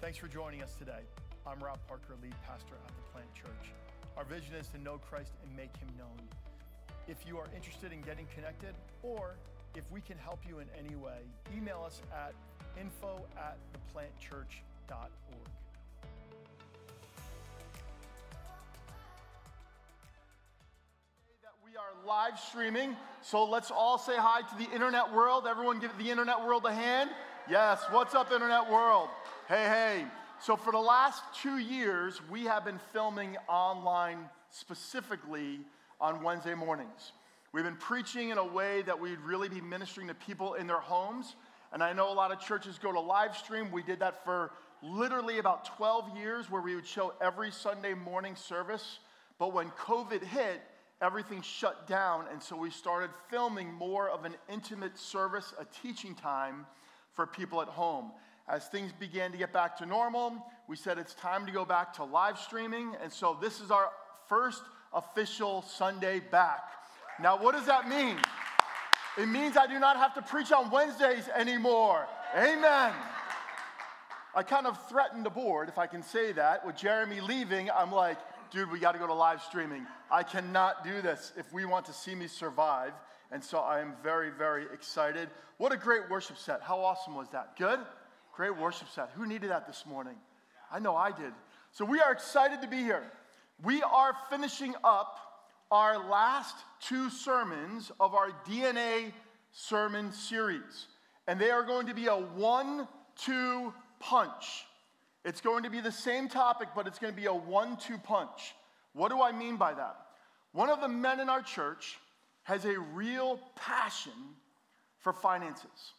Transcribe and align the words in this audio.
Thanks 0.00 0.16
for 0.16 0.28
joining 0.28 0.62
us 0.62 0.74
today. 0.76 1.02
I'm 1.46 1.62
Rob 1.62 1.78
Parker, 1.86 2.14
lead 2.22 2.32
pastor 2.48 2.72
at 2.72 2.88
the 2.88 3.02
Plant 3.12 3.34
Church. 3.34 3.70
Our 4.16 4.24
vision 4.24 4.54
is 4.54 4.66
to 4.68 4.78
know 4.80 4.96
Christ 4.96 5.32
and 5.44 5.54
make 5.54 5.76
him 5.76 5.88
known. 5.98 6.16
If 7.06 7.26
you 7.26 7.36
are 7.36 7.44
interested 7.54 7.92
in 7.92 8.00
getting 8.00 8.26
connected, 8.34 8.74
or 9.02 9.36
if 9.74 9.84
we 9.90 10.00
can 10.00 10.16
help 10.16 10.40
you 10.48 10.60
in 10.60 10.68
any 10.78 10.96
way, 10.96 11.18
email 11.54 11.84
us 11.84 12.00
at 12.14 12.32
info 12.80 13.26
at 13.36 13.58
theplantchurch.org. 13.94 15.10
We 21.62 21.76
are 21.76 22.06
live 22.08 22.38
streaming, 22.38 22.96
so 23.20 23.44
let's 23.44 23.70
all 23.70 23.98
say 23.98 24.14
hi 24.16 24.40
to 24.40 24.56
the 24.56 24.74
internet 24.74 25.12
world. 25.12 25.46
Everyone 25.46 25.78
give 25.78 25.96
the 25.98 26.10
internet 26.10 26.40
world 26.42 26.64
a 26.64 26.72
hand. 26.72 27.10
Yes, 27.50 27.82
what's 27.90 28.14
up, 28.14 28.32
internet 28.32 28.70
world? 28.70 29.10
Hey, 29.50 29.64
hey. 29.64 30.06
So, 30.40 30.54
for 30.54 30.70
the 30.70 30.78
last 30.78 31.24
two 31.42 31.58
years, 31.58 32.20
we 32.30 32.44
have 32.44 32.64
been 32.64 32.78
filming 32.92 33.36
online 33.48 34.30
specifically 34.50 35.58
on 36.00 36.22
Wednesday 36.22 36.54
mornings. 36.54 37.10
We've 37.52 37.64
been 37.64 37.74
preaching 37.74 38.28
in 38.28 38.38
a 38.38 38.46
way 38.46 38.82
that 38.82 39.00
we'd 39.00 39.18
really 39.18 39.48
be 39.48 39.60
ministering 39.60 40.06
to 40.06 40.14
people 40.14 40.54
in 40.54 40.68
their 40.68 40.78
homes. 40.78 41.34
And 41.72 41.82
I 41.82 41.92
know 41.92 42.12
a 42.12 42.14
lot 42.14 42.30
of 42.30 42.38
churches 42.38 42.78
go 42.78 42.92
to 42.92 43.00
live 43.00 43.36
stream. 43.36 43.72
We 43.72 43.82
did 43.82 43.98
that 43.98 44.24
for 44.24 44.52
literally 44.84 45.40
about 45.40 45.64
12 45.64 46.16
years, 46.16 46.48
where 46.48 46.62
we 46.62 46.76
would 46.76 46.86
show 46.86 47.14
every 47.20 47.50
Sunday 47.50 47.94
morning 47.94 48.36
service. 48.36 49.00
But 49.40 49.52
when 49.52 49.70
COVID 49.70 50.22
hit, 50.22 50.62
everything 51.02 51.42
shut 51.42 51.88
down. 51.88 52.26
And 52.30 52.40
so 52.40 52.54
we 52.54 52.70
started 52.70 53.10
filming 53.28 53.72
more 53.74 54.10
of 54.10 54.24
an 54.24 54.36
intimate 54.48 54.96
service, 54.96 55.52
a 55.58 55.64
teaching 55.82 56.14
time 56.14 56.66
for 57.14 57.26
people 57.26 57.60
at 57.60 57.68
home. 57.68 58.12
As 58.48 58.66
things 58.66 58.92
began 58.92 59.30
to 59.32 59.38
get 59.38 59.52
back 59.52 59.76
to 59.78 59.86
normal, 59.86 60.44
we 60.68 60.76
said 60.76 60.98
it's 60.98 61.14
time 61.14 61.46
to 61.46 61.52
go 61.52 61.64
back 61.64 61.92
to 61.94 62.04
live 62.04 62.38
streaming. 62.38 62.94
And 63.02 63.12
so 63.12 63.36
this 63.40 63.60
is 63.60 63.70
our 63.70 63.90
first 64.28 64.62
official 64.92 65.62
Sunday 65.62 66.20
back. 66.20 66.64
Now, 67.20 67.36
what 67.40 67.54
does 67.54 67.66
that 67.66 67.88
mean? 67.88 68.16
It 69.18 69.26
means 69.26 69.56
I 69.56 69.66
do 69.66 69.78
not 69.78 69.96
have 69.96 70.14
to 70.14 70.22
preach 70.22 70.52
on 70.52 70.70
Wednesdays 70.70 71.28
anymore. 71.28 72.06
Amen. 72.34 72.92
I 74.34 74.42
kind 74.44 74.66
of 74.66 74.78
threatened 74.88 75.26
the 75.26 75.30
board, 75.30 75.68
if 75.68 75.78
I 75.78 75.86
can 75.86 76.02
say 76.02 76.32
that, 76.32 76.64
with 76.64 76.76
Jeremy 76.76 77.20
leaving. 77.20 77.68
I'm 77.70 77.90
like, 77.90 78.18
dude, 78.50 78.70
we 78.70 78.78
got 78.78 78.92
to 78.92 78.98
go 78.98 79.06
to 79.06 79.14
live 79.14 79.42
streaming. 79.42 79.86
I 80.10 80.22
cannot 80.22 80.84
do 80.84 81.02
this 81.02 81.32
if 81.36 81.52
we 81.52 81.64
want 81.64 81.86
to 81.86 81.92
see 81.92 82.14
me 82.14 82.28
survive. 82.28 82.92
And 83.32 83.42
so 83.42 83.58
I 83.58 83.80
am 83.80 83.94
very, 84.02 84.30
very 84.30 84.64
excited. 84.72 85.28
What 85.58 85.72
a 85.72 85.76
great 85.76 86.08
worship 86.08 86.38
set. 86.38 86.62
How 86.62 86.78
awesome 86.80 87.14
was 87.14 87.28
that? 87.30 87.56
Good? 87.56 87.80
Great 88.40 88.56
worship 88.56 88.88
set. 88.88 89.10
Who 89.16 89.26
needed 89.26 89.50
that 89.50 89.66
this 89.66 89.84
morning? 89.84 90.14
I 90.72 90.78
know 90.78 90.96
I 90.96 91.10
did. 91.10 91.34
So 91.72 91.84
we 91.84 92.00
are 92.00 92.10
excited 92.10 92.62
to 92.62 92.68
be 92.68 92.78
here. 92.78 93.02
We 93.62 93.82
are 93.82 94.14
finishing 94.30 94.74
up 94.82 95.18
our 95.70 96.08
last 96.08 96.56
two 96.80 97.10
sermons 97.10 97.92
of 98.00 98.14
our 98.14 98.30
DNA 98.48 99.12
sermon 99.52 100.10
series. 100.10 100.86
And 101.28 101.38
they 101.38 101.50
are 101.50 101.62
going 101.62 101.86
to 101.88 101.92
be 101.92 102.06
a 102.06 102.16
one 102.16 102.88
two 103.14 103.74
punch. 103.98 104.64
It's 105.26 105.42
going 105.42 105.64
to 105.64 105.68
be 105.68 105.82
the 105.82 105.92
same 105.92 106.26
topic, 106.26 106.68
but 106.74 106.86
it's 106.86 106.98
going 106.98 107.12
to 107.12 107.20
be 107.20 107.26
a 107.26 107.34
one 107.34 107.76
two 107.76 107.98
punch. 107.98 108.54
What 108.94 109.10
do 109.10 109.20
I 109.20 109.32
mean 109.32 109.58
by 109.58 109.74
that? 109.74 109.96
One 110.52 110.70
of 110.70 110.80
the 110.80 110.88
men 110.88 111.20
in 111.20 111.28
our 111.28 111.42
church 111.42 111.98
has 112.44 112.64
a 112.64 112.80
real 112.80 113.38
passion 113.54 114.14
for 114.96 115.12
finances. 115.12 115.92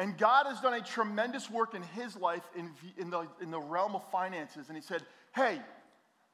And 0.00 0.16
God 0.16 0.46
has 0.46 0.62
done 0.62 0.72
a 0.72 0.80
tremendous 0.80 1.50
work 1.50 1.74
in 1.74 1.82
his 1.82 2.16
life 2.16 2.42
in, 2.56 2.70
in, 2.96 3.10
the, 3.10 3.28
in 3.42 3.50
the 3.50 3.60
realm 3.60 3.94
of 3.94 4.02
finances. 4.10 4.68
And 4.68 4.76
he 4.76 4.82
said, 4.82 5.02
Hey, 5.34 5.60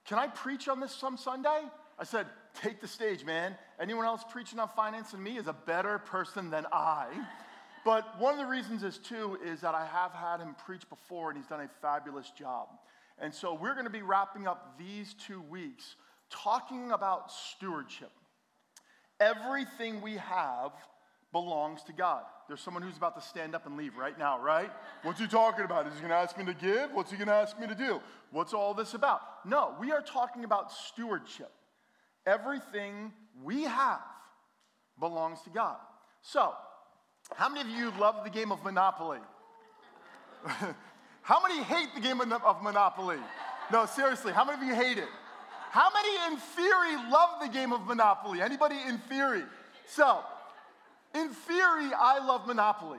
can 0.07 0.21
I 0.21 0.29
preach 0.29 0.69
on 0.69 0.79
this 0.79 0.93
some 0.93 1.17
Sunday? 1.17 1.63
I 1.99 2.05
said, 2.05 2.27
Take 2.63 2.81
the 2.81 2.87
stage, 2.87 3.25
man. 3.25 3.57
Anyone 3.81 4.07
else 4.07 4.23
preaching 4.31 4.61
on 4.61 4.69
finance 4.69 5.11
than 5.11 5.21
me 5.21 5.37
is 5.37 5.49
a 5.49 5.53
better 5.53 5.99
person 5.99 6.49
than 6.49 6.65
I. 6.71 7.09
But 7.85 8.21
one 8.21 8.35
of 8.35 8.39
the 8.39 8.47
reasons 8.47 8.85
is 8.85 8.99
too 8.99 9.37
is 9.45 9.63
that 9.63 9.75
I 9.75 9.85
have 9.85 10.13
had 10.13 10.39
him 10.39 10.55
preach 10.65 10.89
before 10.89 11.31
and 11.31 11.37
he's 11.37 11.49
done 11.49 11.61
a 11.61 11.69
fabulous 11.83 12.31
job. 12.39 12.69
And 13.19 13.35
so 13.35 13.53
we're 13.53 13.75
going 13.75 13.87
to 13.87 13.91
be 13.91 14.03
wrapping 14.03 14.47
up 14.47 14.79
these 14.79 15.13
two 15.15 15.43
weeks 15.43 15.97
talking 16.31 16.93
about 16.93 17.33
stewardship. 17.33 18.13
Everything 19.19 20.03
we 20.03 20.19
have 20.19 20.71
belongs 21.33 21.83
to 21.85 21.93
God. 21.93 22.23
There's 22.49 22.61
someone 22.61 22.83
who's 22.83 22.97
about 22.97 23.15
to 23.17 23.27
stand 23.27 23.55
up 23.55 23.67
and 23.67 23.77
leave 23.77 23.97
right 23.97 24.19
now, 24.19 24.41
right? 24.41 24.71
What's 25.03 25.21
he 25.21 25.27
talking 25.27 25.65
about? 25.65 25.87
Is 25.87 25.95
he 25.95 26.01
going 26.01 26.11
to 26.11 26.17
ask 26.17 26.39
me 26.39 26.45
to 26.45 26.55
give? 26.55 26.93
What's 26.93 27.11
he 27.11 27.17
going 27.17 27.29
to 27.29 27.35
ask 27.35 27.59
me 27.59 27.67
to 27.67 27.75
do? 27.75 28.01
What's 28.31 28.55
all 28.55 28.75
this 28.75 28.95
about? 28.95 29.21
No, 29.45 29.75
we 29.81 29.93
are 29.93 30.01
talking 30.01 30.45
about 30.45 30.73
stewardship. 30.73 31.51
Everything 32.27 33.13
we 33.43 33.63
have 33.65 34.01
belongs 34.99 35.41
to 35.43 35.51
God. 35.51 35.77
So, 36.23 36.53
how 37.35 37.49
many 37.49 37.61
of 37.61 37.69
you 37.69 37.93
love 37.99 38.25
the 38.25 38.31
game 38.31 38.53
of 38.53 38.63
Monopoly? 38.65 39.19
how 41.23 41.43
many 41.43 41.63
hate 41.63 41.89
the 41.95 42.01
game 42.01 42.21
of 42.21 42.63
Monopoly? 42.63 43.19
No, 43.73 43.87
seriously, 43.87 44.33
how 44.33 44.45
many 44.45 44.63
of 44.63 44.69
you 44.69 44.75
hate 44.75 44.99
it? 44.99 45.09
How 45.71 45.89
many 45.93 46.33
in 46.33 46.39
theory 46.41 47.11
love 47.11 47.41
the 47.41 47.49
game 47.49 47.73
of 47.73 47.87
Monopoly? 47.87 48.41
Anybody 48.41 48.77
in 48.87 48.99
theory? 48.99 49.43
So, 49.87 50.21
in 51.17 51.31
theory, 51.31 51.91
I 51.99 52.25
love 52.25 52.47
Monopoly. 52.47 52.99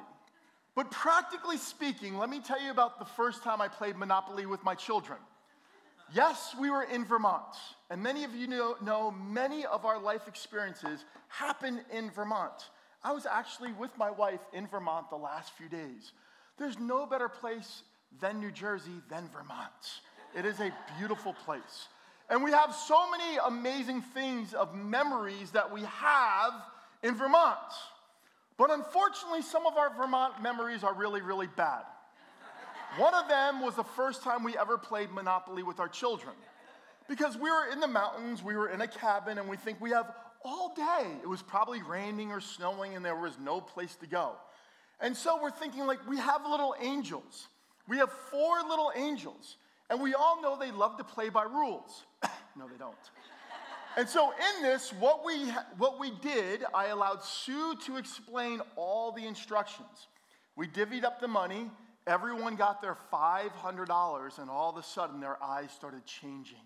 But 0.76 0.92
practically 0.92 1.58
speaking, 1.58 2.18
let 2.18 2.30
me 2.30 2.40
tell 2.40 2.62
you 2.62 2.72
about 2.72 3.00
the 3.00 3.06
first 3.06 3.44
time 3.44 3.62
I 3.62 3.68
played 3.68 3.98
Monopoly 3.98 4.46
with 4.46 4.64
my 4.64 4.76
children. 4.76 5.20
Yes, 6.14 6.56
we 6.60 6.70
were 6.70 6.84
in 6.84 7.04
Vermont, 7.04 7.56
and 7.90 8.02
many 8.02 8.24
of 8.24 8.34
you 8.34 8.48
know, 8.48 8.76
know 8.84 9.12
many 9.12 9.66
of 9.66 9.86
our 9.86 10.00
life 10.00 10.28
experiences 10.28 11.04
happen 11.28 11.82
in 11.92 12.10
Vermont. 12.12 12.70
I 13.04 13.12
was 13.12 13.26
actually 13.26 13.74
with 13.74 13.92
my 13.98 14.10
wife 14.10 14.40
in 14.54 14.68
Vermont 14.68 15.10
the 15.10 15.18
last 15.18 15.52
few 15.54 15.68
days. 15.68 16.14
There's 16.58 16.80
no 16.80 17.06
better 17.06 17.28
place 17.28 17.84
than 18.22 18.40
New 18.40 18.52
Jersey 18.52 19.02
than 19.10 19.30
Vermont. 19.30 20.02
It 20.36 20.46
is 20.46 20.60
a 20.60 20.72
beautiful 20.98 21.34
place. 21.34 21.88
And 22.30 22.44
we 22.44 22.52
have 22.52 22.74
so 22.74 23.10
many 23.10 23.38
amazing 23.46 24.02
things 24.02 24.54
of 24.54 24.76
memories 24.76 25.52
that 25.52 25.72
we 25.72 25.82
have 25.82 26.54
in 27.04 27.16
Vermont. 27.16 27.58
But 28.58 28.72
unfortunately, 28.72 29.44
some 29.44 29.68
of 29.68 29.78
our 29.78 29.96
Vermont 29.96 30.42
memories 30.42 30.84
are 30.84 30.94
really, 30.94 31.22
really 31.22 31.48
bad. 31.48 31.84
One 32.98 33.14
of 33.14 33.28
them 33.28 33.62
was 33.62 33.76
the 33.76 33.84
first 33.84 34.24
time 34.24 34.44
we 34.44 34.58
ever 34.58 34.78
played 34.78 35.12
Monopoly 35.12 35.62
with 35.62 35.80
our 35.80 35.88
children. 35.88 36.34
Because 37.08 37.38
we 37.38 37.52
were 37.52 37.68
in 37.72 37.80
the 37.80 37.88
mountains, 37.88 38.44
we 38.44 38.56
were 38.56 38.70
in 38.70 38.82
a 38.82 38.88
cabin, 38.88 39.38
and 39.38 39.48
we 39.48 39.56
think 39.56 39.80
we 39.80 39.92
have 39.92 40.12
all 40.44 40.74
day. 40.76 41.08
It 41.22 41.28
was 41.28 41.44
probably 41.44 41.84
raining 41.84 42.32
or 42.32 42.42
snowing, 42.42 42.96
and 42.96 43.06
there 43.06 43.16
was 43.16 43.38
no 43.40 43.62
place 43.62 43.96
to 43.98 44.08
go. 44.08 44.34
And 45.00 45.16
so 45.16 45.40
we're 45.42 45.52
thinking, 45.52 45.86
like, 45.86 46.06
we 46.10 46.18
have 46.18 46.42
little 46.50 46.74
angels. 46.80 47.48
We 47.88 47.98
have 47.98 48.12
four 48.12 48.62
little 48.68 48.92
angels, 48.96 49.58
and 49.90 50.02
we 50.02 50.16
all 50.16 50.42
know 50.42 50.58
they 50.58 50.72
love 50.72 50.98
to 50.98 51.04
play 51.04 51.30
by 51.30 51.44
rules. 51.44 52.04
no, 52.58 52.68
they 52.68 52.78
don't. 52.78 52.96
And 53.98 54.08
so 54.08 54.32
in 54.32 54.62
this, 54.62 54.94
what 54.94 55.26
we, 55.26 55.50
what 55.80 56.00
we 56.00 56.12
did, 56.22 56.64
I 56.72 56.88
allowed 56.88 57.24
Sue 57.24 57.76
to 57.88 57.98
explain 57.98 58.62
all 58.76 59.12
the 59.12 59.26
instructions. 59.26 60.08
We 60.56 60.68
divvied 60.68 61.04
up 61.04 61.20
the 61.20 61.28
money, 61.28 61.72
everyone 62.06 62.56
got 62.56 62.80
their 62.80 62.96
$500, 63.12 64.38
and 64.38 64.50
all 64.52 64.70
of 64.70 64.78
a 64.78 64.84
sudden 64.84 65.20
their 65.20 65.42
eyes 65.44 65.72
started 65.72 66.06
changing. 66.06 66.60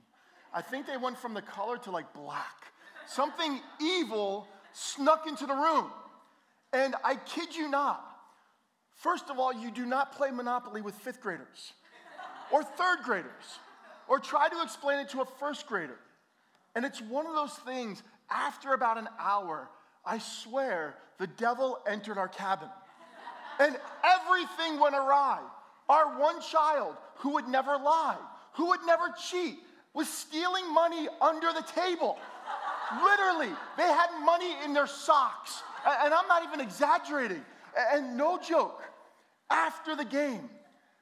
I 0.54 0.62
think 0.62 0.86
they 0.86 0.98
went 0.98 1.18
from 1.18 1.34
the 1.34 1.42
color 1.42 1.78
to 1.78 1.92
like 1.92 2.14
black. 2.14 2.66
Something 3.08 3.62
evil 3.80 4.46
snuck 4.74 5.26
into 5.26 5.46
the 5.46 5.56
room. 5.56 5.90
And 6.74 6.96
I 7.02 7.16
kid 7.16 7.56
you 7.56 7.70
not, 7.70 8.06
first 8.98 9.30
of 9.30 9.40
all, 9.40 9.54
you 9.54 9.72
do 9.72 9.86
not 9.86 10.12
play 10.18 10.32
Monopoly 10.32 10.82
with 10.82 10.96
fifth 10.96 11.22
graders 11.22 11.72
or 12.52 12.62
third 12.62 13.00
graders 13.06 13.60
or 14.10 14.20
try 14.20 14.50
to 14.50 14.62
explain 14.62 15.00
it 15.00 15.08
to 15.10 15.22
a 15.22 15.26
first 15.40 15.66
grader. 15.66 15.98
And 16.76 16.86
it's 16.86 17.02
one 17.02 17.26
of 17.28 17.34
those 17.34 17.54
things, 17.54 18.02
after 18.30 18.74
about 18.74 18.98
an 18.98 19.10
hour, 19.20 19.70
I 20.06 20.20
swear, 20.20 20.96
the 21.20 21.28
devil 21.28 21.80
entered 21.88 22.18
our 22.18 22.28
cabin. 22.28 22.70
And 23.60 23.78
everything 24.04 24.80
went 24.80 24.96
awry. 24.96 25.40
Our 25.90 26.20
one 26.20 26.42
child, 26.42 26.96
who 27.18 27.34
would 27.34 27.48
never 27.48 27.78
lie, 27.78 28.18
who 28.54 28.68
would 28.68 28.80
never 28.86 29.14
cheat, 29.30 29.60
was 29.94 30.08
stealing 30.08 30.74
money 30.74 31.08
under 31.22 31.52
the 31.52 31.64
table. 31.76 32.18
Literally, 33.04 33.54
they 33.78 33.84
had 33.84 34.08
money 34.24 34.56
in 34.64 34.74
their 34.74 34.88
socks. 34.88 35.62
And 35.86 36.14
I'm 36.14 36.28
not 36.28 36.44
even 36.44 36.62
exaggerating. 36.62 37.44
And 37.94 38.18
no 38.18 38.40
joke, 38.40 38.82
after 39.50 39.96
the 39.96 40.06
game, 40.06 40.50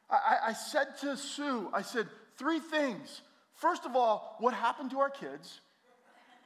I, 0.10 0.54
said 0.54 0.98
to 1.02 1.16
Sue, 1.16 1.70
I 1.72 1.84
said, 1.84 2.08
three 2.38 2.60
things 2.60 3.22
First 3.60 3.86
of 3.86 3.96
all, 3.96 4.38
what 4.40 4.54
happened 4.54 4.92
to 4.92 5.00
our 5.00 5.10
kids? 5.10 5.60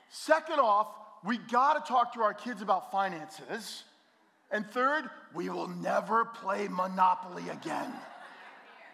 Second 0.09 0.59
off, 0.59 0.87
we 1.23 1.37
got 1.37 1.73
to 1.73 1.87
talk 1.87 2.13
to 2.15 2.21
our 2.21 2.33
kids 2.33 2.61
about 2.61 2.91
finances. 2.91 3.83
And 4.51 4.65
third, 4.71 5.05
we 5.33 5.49
will 5.49 5.67
never 5.67 6.25
play 6.25 6.67
Monopoly 6.67 7.49
again. 7.49 7.93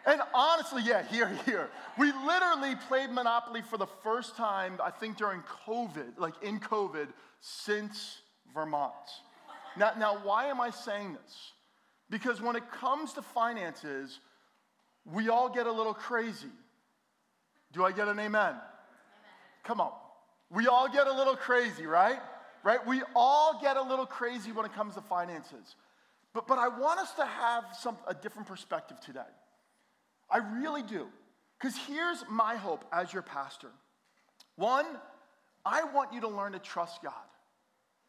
And 0.05 0.21
honestly, 0.33 0.81
yeah, 0.85 1.03
here, 1.03 1.31
here. 1.45 1.69
We 1.97 2.11
literally 2.25 2.75
played 2.87 3.09
Monopoly 3.09 3.61
for 3.61 3.77
the 3.77 3.87
first 4.03 4.35
time, 4.35 4.79
I 4.83 4.91
think 4.91 5.17
during 5.17 5.41
COVID, 5.65 6.17
like 6.17 6.33
in 6.41 6.59
COVID, 6.59 7.07
since 7.41 8.19
Vermont. 8.53 8.93
Now, 9.77 9.91
now 9.97 10.17
why 10.23 10.45
am 10.45 10.59
I 10.59 10.71
saying 10.71 11.13
this? 11.13 11.51
Because 12.09 12.41
when 12.41 12.55
it 12.55 12.69
comes 12.71 13.13
to 13.13 13.21
finances, 13.21 14.19
we 15.05 15.29
all 15.29 15.49
get 15.49 15.67
a 15.67 15.71
little 15.71 15.93
crazy. 15.93 16.47
Do 17.71 17.85
I 17.85 17.91
get 17.91 18.07
an 18.07 18.19
amen? 18.19 18.41
amen? 18.41 18.55
Come 19.63 19.81
on. 19.81 19.91
We 20.49 20.67
all 20.67 20.89
get 20.89 21.07
a 21.07 21.13
little 21.13 21.35
crazy, 21.35 21.85
right? 21.85 22.19
Right? 22.63 22.85
We 22.85 23.03
all 23.15 23.59
get 23.61 23.77
a 23.77 23.81
little 23.81 24.05
crazy 24.05 24.51
when 24.51 24.65
it 24.65 24.73
comes 24.73 24.95
to 24.95 25.01
finances. 25.01 25.75
But, 26.33 26.47
but 26.47 26.57
I 26.57 26.67
want 26.67 26.99
us 26.99 27.13
to 27.15 27.25
have 27.25 27.65
some, 27.79 27.97
a 28.07 28.13
different 28.13 28.47
perspective 28.47 28.99
today. 28.99 29.21
I 30.29 30.37
really 30.37 30.83
do. 30.83 31.07
Because 31.59 31.77
here's 31.87 32.23
my 32.29 32.55
hope 32.55 32.85
as 32.91 33.11
your 33.11 33.21
pastor. 33.21 33.69
One, 34.55 34.85
I 35.65 35.83
want 35.83 36.13
you 36.13 36.21
to 36.21 36.27
learn 36.27 36.53
to 36.53 36.59
trust 36.59 37.01
God 37.03 37.13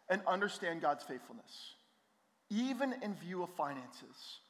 and 0.08 0.22
understand 0.26 0.80
God's 0.80 1.04
faithfulness, 1.04 1.74
even 2.50 2.94
in 3.02 3.14
view 3.14 3.42
of 3.42 3.50
finances. 3.50 4.40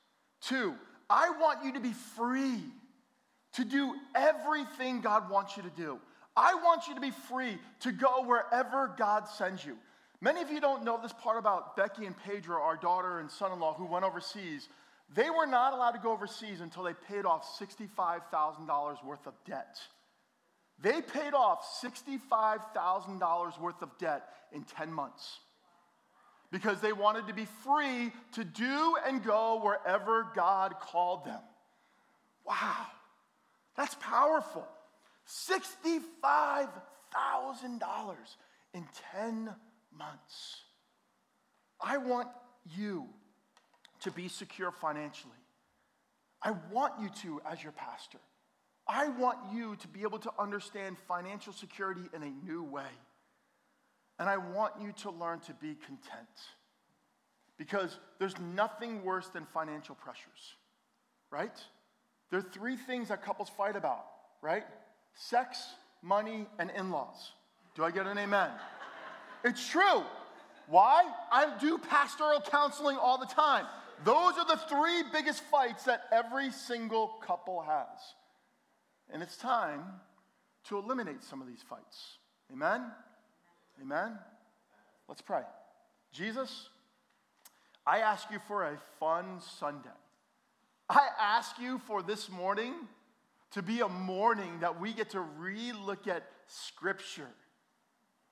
Two, 0.40 0.74
I 1.08 1.30
want 1.40 1.64
you 1.64 1.72
to 1.74 1.80
be 1.80 1.92
free 1.92 2.60
to 3.54 3.64
do 3.64 3.94
everything 4.14 5.00
God 5.00 5.30
wants 5.30 5.56
you 5.56 5.62
to 5.62 5.70
do. 5.70 5.98
I 6.36 6.54
want 6.54 6.88
you 6.88 6.94
to 6.94 7.00
be 7.00 7.10
free 7.10 7.58
to 7.80 7.92
go 7.92 8.24
wherever 8.24 8.94
God 8.96 9.28
sends 9.28 9.64
you. 9.64 9.76
Many 10.20 10.42
of 10.42 10.50
you 10.50 10.60
don't 10.60 10.84
know 10.84 10.98
this 11.02 11.12
part 11.12 11.38
about 11.38 11.76
Becky 11.76 12.06
and 12.06 12.14
Pedro, 12.24 12.60
our 12.62 12.76
daughter 12.76 13.20
and 13.20 13.30
son 13.30 13.52
in 13.52 13.58
law, 13.58 13.74
who 13.74 13.86
went 13.86 14.04
overseas. 14.04 14.68
They 15.14 15.30
were 15.30 15.46
not 15.46 15.72
allowed 15.72 15.92
to 15.92 15.98
go 15.98 16.12
overseas 16.12 16.60
until 16.60 16.82
they 16.84 16.92
paid 16.92 17.24
off 17.24 17.58
$65,000 17.58 19.04
worth 19.04 19.26
of 19.26 19.34
debt. 19.44 19.78
They 20.82 21.02
paid 21.02 21.34
off 21.34 21.64
$65,000 21.82 23.60
worth 23.60 23.82
of 23.82 23.98
debt 23.98 24.28
in 24.52 24.62
10 24.64 24.92
months 24.92 25.40
because 26.50 26.80
they 26.80 26.92
wanted 26.92 27.26
to 27.28 27.34
be 27.34 27.46
free 27.64 28.12
to 28.32 28.44
do 28.44 28.96
and 29.06 29.22
go 29.22 29.60
wherever 29.62 30.28
God 30.34 30.74
called 30.80 31.24
them. 31.24 31.40
Wow, 32.46 32.86
that's 33.76 33.94
powerful. 33.96 34.66
$65,000 35.28 38.16
in 38.74 38.84
10 39.12 39.54
months. 39.96 40.56
I 41.80 41.98
want 41.98 42.28
you 42.76 43.06
to 44.00 44.10
be 44.10 44.28
secure 44.28 44.70
financially. 44.70 45.32
I 46.42 46.52
want 46.70 46.94
you 47.00 47.10
to 47.22 47.40
as 47.50 47.62
your 47.62 47.72
pastor. 47.72 48.18
I 48.88 49.08
want 49.08 49.38
you 49.52 49.76
to 49.76 49.88
be 49.88 50.02
able 50.02 50.18
to 50.20 50.32
understand 50.38 50.96
financial 51.06 51.52
security 51.52 52.08
in 52.14 52.22
a 52.22 52.30
new 52.44 52.62
way. 52.62 52.90
And 54.18 54.28
I 54.28 54.36
want 54.36 54.74
you 54.80 54.92
to 55.02 55.10
learn 55.10 55.40
to 55.40 55.54
be 55.54 55.76
content. 55.86 56.28
Because 57.56 57.98
there's 58.18 58.38
nothing 58.38 59.04
worse 59.04 59.28
than 59.28 59.46
financial 59.46 59.94
pressures, 59.94 60.54
right? 61.30 61.58
There 62.30 62.38
are 62.38 62.42
three 62.42 62.76
things 62.76 63.08
that 63.08 63.24
couples 63.24 63.48
fight 63.48 63.76
about, 63.76 64.04
right? 64.40 64.64
Sex, 65.14 65.58
money, 66.02 66.46
and 66.58 66.70
in 66.70 66.90
laws. 66.90 67.32
Do 67.74 67.84
I 67.84 67.90
get 67.90 68.06
an 68.06 68.18
amen? 68.18 68.50
it's 69.44 69.68
true. 69.68 70.02
Why? 70.68 71.04
I 71.32 71.58
do 71.60 71.78
pastoral 71.78 72.40
counseling 72.40 72.96
all 72.96 73.18
the 73.18 73.26
time. 73.26 73.66
Those 74.04 74.34
are 74.38 74.46
the 74.46 74.60
three 74.68 75.02
biggest 75.12 75.42
fights 75.44 75.84
that 75.84 76.04
every 76.12 76.52
single 76.52 77.08
couple 77.26 77.62
has. 77.62 77.88
And 79.12 79.22
it's 79.22 79.36
time 79.36 79.82
to 80.68 80.78
eliminate 80.78 81.22
some 81.22 81.42
of 81.42 81.48
these 81.48 81.62
fights. 81.68 82.18
Amen? 82.52 82.82
Amen? 83.82 84.18
Let's 85.08 85.22
pray. 85.22 85.42
Jesus, 86.12 86.68
I 87.86 87.98
ask 87.98 88.30
you 88.30 88.38
for 88.46 88.64
a 88.64 88.78
fun 88.98 89.40
Sunday. 89.58 89.88
I 90.90 91.06
ask 91.20 91.56
you 91.60 91.78
for 91.86 92.02
this 92.02 92.28
morning 92.28 92.74
to 93.52 93.62
be 93.62 93.78
a 93.78 93.88
morning 93.88 94.58
that 94.58 94.80
we 94.80 94.92
get 94.92 95.10
to 95.10 95.20
re 95.20 95.72
look 95.72 96.08
at 96.08 96.24
Scripture 96.48 97.28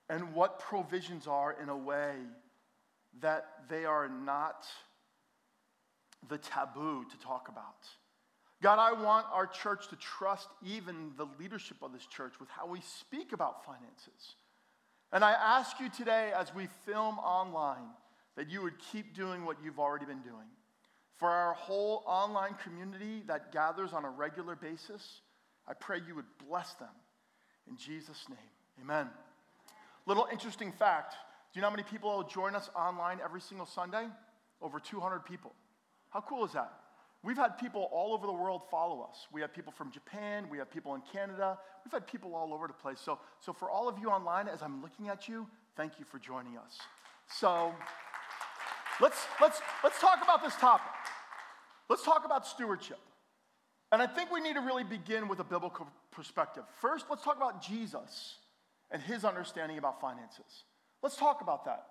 and 0.08 0.34
what 0.34 0.58
provisions 0.58 1.28
are 1.28 1.56
in 1.62 1.68
a 1.68 1.76
way 1.76 2.14
that 3.20 3.46
they 3.70 3.84
are 3.84 4.08
not 4.08 4.66
the 6.28 6.36
taboo 6.36 7.04
to 7.08 7.18
talk 7.20 7.48
about. 7.48 7.86
God, 8.60 8.80
I 8.80 9.00
want 9.00 9.26
our 9.32 9.46
church 9.46 9.86
to 9.90 9.96
trust 9.96 10.48
even 10.66 11.12
the 11.16 11.28
leadership 11.38 11.76
of 11.80 11.92
this 11.92 12.06
church 12.06 12.40
with 12.40 12.48
how 12.48 12.66
we 12.66 12.80
speak 12.80 13.32
about 13.32 13.64
finances. 13.64 14.34
And 15.12 15.24
I 15.24 15.30
ask 15.30 15.78
you 15.78 15.88
today, 15.90 16.32
as 16.34 16.52
we 16.52 16.66
film 16.84 17.20
online, 17.20 17.90
that 18.34 18.50
you 18.50 18.62
would 18.62 18.80
keep 18.90 19.14
doing 19.14 19.44
what 19.44 19.58
you've 19.62 19.78
already 19.78 20.06
been 20.06 20.22
doing. 20.22 20.48
For 21.18 21.28
our 21.28 21.52
whole 21.54 22.04
online 22.06 22.54
community 22.62 23.24
that 23.26 23.52
gathers 23.52 23.92
on 23.92 24.04
a 24.04 24.10
regular 24.10 24.54
basis, 24.54 25.20
I 25.66 25.74
pray 25.74 25.98
you 26.06 26.14
would 26.14 26.24
bless 26.48 26.74
them. 26.74 26.88
In 27.68 27.76
Jesus' 27.76 28.24
name, 28.28 28.38
amen. 28.80 29.08
Little 30.06 30.28
interesting 30.32 30.72
fact 30.72 31.14
do 31.52 31.58
you 31.58 31.62
know 31.62 31.68
how 31.68 31.76
many 31.76 31.88
people 31.88 32.22
join 32.24 32.54
us 32.54 32.68
online 32.76 33.20
every 33.24 33.40
single 33.40 33.66
Sunday? 33.66 34.06
Over 34.60 34.78
200 34.78 35.20
people. 35.20 35.54
How 36.10 36.20
cool 36.20 36.44
is 36.44 36.52
that? 36.52 36.72
We've 37.22 37.36
had 37.36 37.58
people 37.58 37.88
all 37.90 38.12
over 38.12 38.26
the 38.26 38.32
world 38.32 38.62
follow 38.70 39.02
us. 39.02 39.26
We 39.32 39.40
have 39.40 39.52
people 39.52 39.72
from 39.72 39.90
Japan, 39.90 40.46
we 40.50 40.58
have 40.58 40.70
people 40.70 40.94
in 40.94 41.02
Canada, 41.12 41.58
we've 41.84 41.92
had 41.92 42.06
people 42.06 42.34
all 42.34 42.52
over 42.54 42.66
the 42.66 42.74
place. 42.74 43.00
So, 43.00 43.18
so 43.40 43.52
for 43.52 43.70
all 43.70 43.88
of 43.88 43.98
you 43.98 44.08
online, 44.08 44.46
as 44.46 44.62
I'm 44.62 44.82
looking 44.82 45.08
at 45.08 45.26
you, 45.26 45.46
thank 45.76 45.98
you 45.98 46.04
for 46.04 46.18
joining 46.18 46.58
us. 46.58 46.78
So 47.28 47.74
let's, 49.00 49.26
let's, 49.40 49.60
let's 49.82 50.00
talk 50.00 50.22
about 50.22 50.42
this 50.44 50.54
topic. 50.56 50.92
Let's 51.88 52.04
talk 52.04 52.24
about 52.24 52.46
stewardship. 52.46 52.98
And 53.90 54.02
I 54.02 54.06
think 54.06 54.30
we 54.30 54.40
need 54.40 54.54
to 54.54 54.60
really 54.60 54.84
begin 54.84 55.28
with 55.28 55.40
a 55.40 55.44
biblical 55.44 55.86
perspective. 56.10 56.64
First, 56.80 57.06
let's 57.08 57.24
talk 57.24 57.36
about 57.36 57.62
Jesus 57.62 58.36
and 58.90 59.00
his 59.00 59.24
understanding 59.24 59.78
about 59.78 60.00
finances. 60.00 60.64
Let's 61.02 61.16
talk 61.16 61.40
about 61.40 61.64
that. 61.64 61.86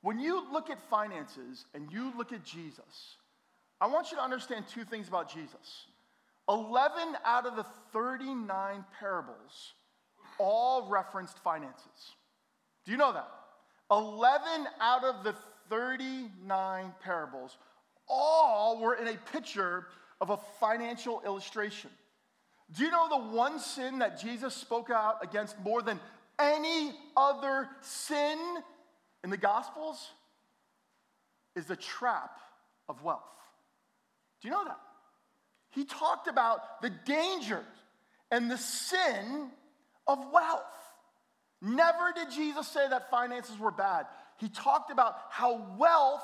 When 0.00 0.18
you 0.18 0.50
look 0.52 0.70
at 0.70 0.78
finances 0.88 1.66
and 1.74 1.90
you 1.92 2.12
look 2.16 2.32
at 2.32 2.44
Jesus, 2.44 3.16
I 3.80 3.86
want 3.86 4.10
you 4.10 4.16
to 4.16 4.22
understand 4.22 4.66
two 4.68 4.84
things 4.84 5.08
about 5.08 5.32
Jesus. 5.32 5.86
11 6.48 7.16
out 7.24 7.46
of 7.46 7.56
the 7.56 7.66
39 7.92 8.84
parables 8.98 9.74
all 10.38 10.88
referenced 10.88 11.38
finances. 11.38 12.14
Do 12.84 12.92
you 12.92 12.98
know 12.98 13.12
that? 13.12 13.28
11 13.90 14.66
out 14.80 15.04
of 15.04 15.24
the 15.24 15.34
39 15.70 16.92
parables 17.02 17.56
all 18.08 18.80
were 18.80 18.94
in 18.94 19.08
a 19.08 19.16
picture 19.32 19.86
of 20.20 20.30
a 20.30 20.36
financial 20.60 21.22
illustration. 21.24 21.90
Do 22.74 22.84
you 22.84 22.90
know 22.90 23.08
the 23.08 23.36
one 23.36 23.58
sin 23.58 23.98
that 23.98 24.20
Jesus 24.20 24.54
spoke 24.54 24.90
out 24.90 25.18
against 25.22 25.58
more 25.60 25.82
than 25.82 26.00
any 26.38 26.92
other 27.16 27.68
sin 27.82 28.38
in 29.22 29.30
the 29.30 29.36
Gospels? 29.36 30.08
Is 31.54 31.66
the 31.66 31.76
trap 31.76 32.40
of 32.88 33.02
wealth. 33.02 33.22
Do 34.40 34.48
you 34.48 34.54
know 34.54 34.64
that? 34.64 34.78
He 35.70 35.84
talked 35.84 36.28
about 36.28 36.82
the 36.82 36.90
dangers 36.90 37.64
and 38.30 38.50
the 38.50 38.58
sin 38.58 39.50
of 40.06 40.18
wealth. 40.32 40.62
Never 41.60 42.12
did 42.14 42.30
Jesus 42.30 42.68
say 42.68 42.86
that 42.88 43.10
finances 43.10 43.58
were 43.58 43.70
bad. 43.70 44.06
He 44.38 44.48
talked 44.48 44.90
about 44.90 45.16
how 45.30 45.66
wealth 45.78 46.22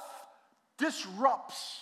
disrupts 0.80 1.80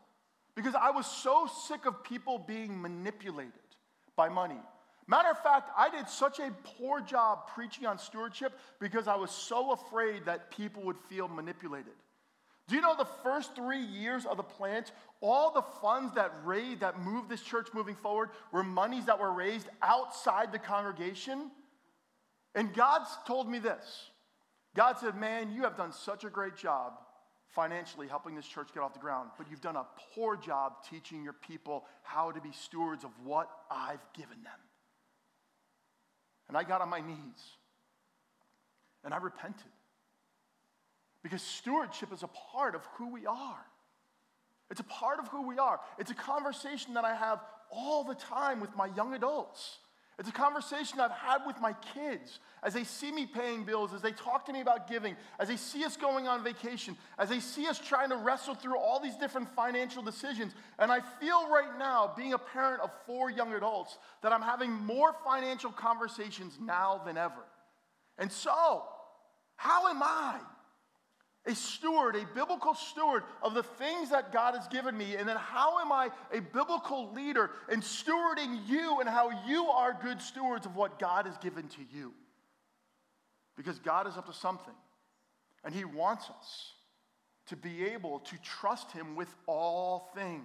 because 0.55 0.75
I 0.75 0.91
was 0.91 1.07
so 1.07 1.49
sick 1.67 1.87
of 1.87 2.03
people 2.03 2.39
being 2.39 2.81
manipulated 2.81 3.53
by 4.17 4.29
money. 4.29 4.61
Matter 5.07 5.31
of 5.31 5.43
fact, 5.43 5.71
I 5.77 5.89
did 5.89 6.09
such 6.09 6.39
a 6.39 6.51
poor 6.63 7.01
job 7.01 7.49
preaching 7.55 7.87
on 7.87 7.99
stewardship 7.99 8.59
because 8.79 9.09
I 9.09 9.17
was 9.17 9.31
so 9.31 9.73
afraid 9.73 10.27
that 10.27 10.51
people 10.51 10.83
would 10.83 10.99
feel 11.09 11.29
manipulated. 11.29 11.95
Do 12.67 12.75
you 12.75 12.83
know 12.83 12.95
the 12.95 13.09
first 13.23 13.55
three 13.55 13.81
years 13.81 14.27
of 14.27 14.37
the 14.37 14.43
plant, 14.43 14.93
all 15.23 15.51
the 15.51 15.63
funds 15.81 16.15
that 16.17 16.31
raised, 16.45 16.81
that 16.81 17.01
moved 17.01 17.31
this 17.31 17.41
church 17.41 17.69
moving 17.73 17.95
forward 17.95 18.29
were 18.53 18.63
monies 18.63 19.07
that 19.07 19.19
were 19.19 19.33
raised 19.33 19.69
outside 19.81 20.53
the 20.53 20.59
congregation? 20.59 21.51
And 22.55 22.75
God 22.75 23.07
told 23.27 23.49
me 23.49 23.59
this. 23.59 24.11
God 24.77 24.99
said, 24.99 25.17
Man, 25.17 25.51
you 25.51 25.63
have 25.63 25.77
done 25.77 25.93
such 25.93 26.25
a 26.25 26.31
great 26.31 26.57
job 26.57 26.93
financially 27.55 28.07
helping 28.07 28.35
this 28.35 28.47
church 28.47 28.69
get 28.75 28.83
off 28.83 28.93
the 28.93 29.01
ground, 29.01 29.31
but 29.39 29.51
you've 29.51 29.61
done 29.61 29.77
a 29.77 29.87
poor 30.15 30.37
job 30.37 30.75
teaching 30.89 31.23
your 31.25 31.33
people 31.33 31.85
how 32.03 32.31
to 32.31 32.41
be 32.41 32.53
stewards 32.53 33.05
of 33.05 33.11
what 33.25 33.49
I've 33.71 34.05
given 34.15 34.43
them. 34.43 34.61
And 36.49 36.57
I 36.57 36.63
got 36.63 36.81
on 36.81 36.89
my 36.89 37.01
knees 37.01 37.57
and 39.05 39.15
I 39.15 39.19
repented. 39.19 39.73
Because 41.23 41.43
stewardship 41.43 42.13
is 42.13 42.23
a 42.23 42.29
part 42.29 42.75
of 42.75 42.87
who 42.95 43.13
we 43.13 43.27
are. 43.27 43.67
It's 44.71 44.81
a 44.81 44.85
part 44.85 45.19
of 45.19 45.29
who 45.29 45.47
we 45.47 45.59
are. 45.59 45.81
It's 45.99 46.11
a 46.11 46.15
conversation 46.15 46.95
that 46.95 47.05
I 47.05 47.15
have 47.15 47.41
all 47.71 48.05
the 48.05 48.15
time 48.15 48.61
with 48.61 48.75
my 48.77 48.87
young 48.95 49.15
adults. 49.15 49.79
It's 50.19 50.29
a 50.29 50.33
conversation 50.33 50.99
I've 50.99 51.13
had 51.13 51.47
with 51.47 51.61
my 51.61 51.75
kids 51.95 52.41
as 52.65 52.75
they 52.75 52.83
see 52.83 53.13
me 53.13 53.25
paying 53.25 53.63
bills, 53.63 53.95
as 53.95 54.03
they 54.03 54.11
talk 54.11 54.45
to 54.47 54.53
me 54.53 54.61
about 54.61 54.89
giving, 54.89 55.15
as 55.39 55.47
they 55.47 55.57
see 55.57 55.85
us 55.85 55.97
going 55.97 56.27
on 56.27 56.43
vacation, 56.43 56.97
as 57.19 57.29
they 57.29 57.39
see 57.39 57.69
us 57.69 57.79
trying 57.79 58.11
to 58.11 58.17
wrestle 58.17 58.57
through 58.57 58.77
all 58.77 58.99
these 58.99 59.15
different 59.15 59.49
financial 59.55 60.03
decisions. 60.03 60.55
And 60.81 60.91
I 60.91 61.01
feel 61.21 61.49
right 61.49 61.79
now, 61.79 62.13
being 62.17 62.33
a 62.33 62.39
parent 62.39 62.83
of 62.83 62.91
four 63.07 63.31
young 63.31 63.55
adults, 63.55 63.97
that 64.23 64.33
I'm 64.33 64.43
having 64.43 64.73
more 64.73 65.15
financial 65.25 65.71
conversations 65.71 66.59
now 66.61 67.01
than 67.07 67.17
ever. 67.17 67.45
And 68.19 68.33
so, 68.33 68.83
how 69.55 69.87
am 69.89 70.03
I 70.03 70.41
a 71.49 71.55
steward, 71.55 72.15
a 72.15 72.25
biblical 72.35 72.75
steward 72.75 73.25
of 73.43 73.55
the 73.55 73.63
things 73.63 74.11
that 74.11 74.33
God 74.33 74.55
has 74.55 74.69
given 74.69 74.97
me? 74.97 75.17
And 75.17 75.29
then 75.29 75.37
how 75.37 75.81
am 75.81 75.91
I 75.91 76.11
a 76.33 76.41
biblical 76.41 77.13
leader 77.13 77.51
in 77.71 77.81
stewarding 77.81 78.69
you 78.69 79.01
and 79.01 79.09
how 79.09 79.31
you 79.47 79.67
are 79.67 79.99
good 80.01 80.23
stewards 80.23 80.67
of 80.67 80.77
what 80.77 80.99
God 80.99 81.27
has 81.27 81.37
given 81.39 81.67
to 81.69 81.81
you? 81.93 82.13
Because 83.57 83.79
God 83.81 84.07
is 84.07 84.17
up 84.17 84.27
to 84.27 84.33
something, 84.33 84.75
and 85.65 85.75
He 85.75 85.85
wants 85.85 86.31
us 86.31 86.73
to 87.47 87.57
be 87.57 87.87
able 87.87 88.21
to 88.21 88.37
trust 88.43 88.93
Him 88.93 89.17
with 89.17 89.35
all 89.47 90.11
things. 90.15 90.45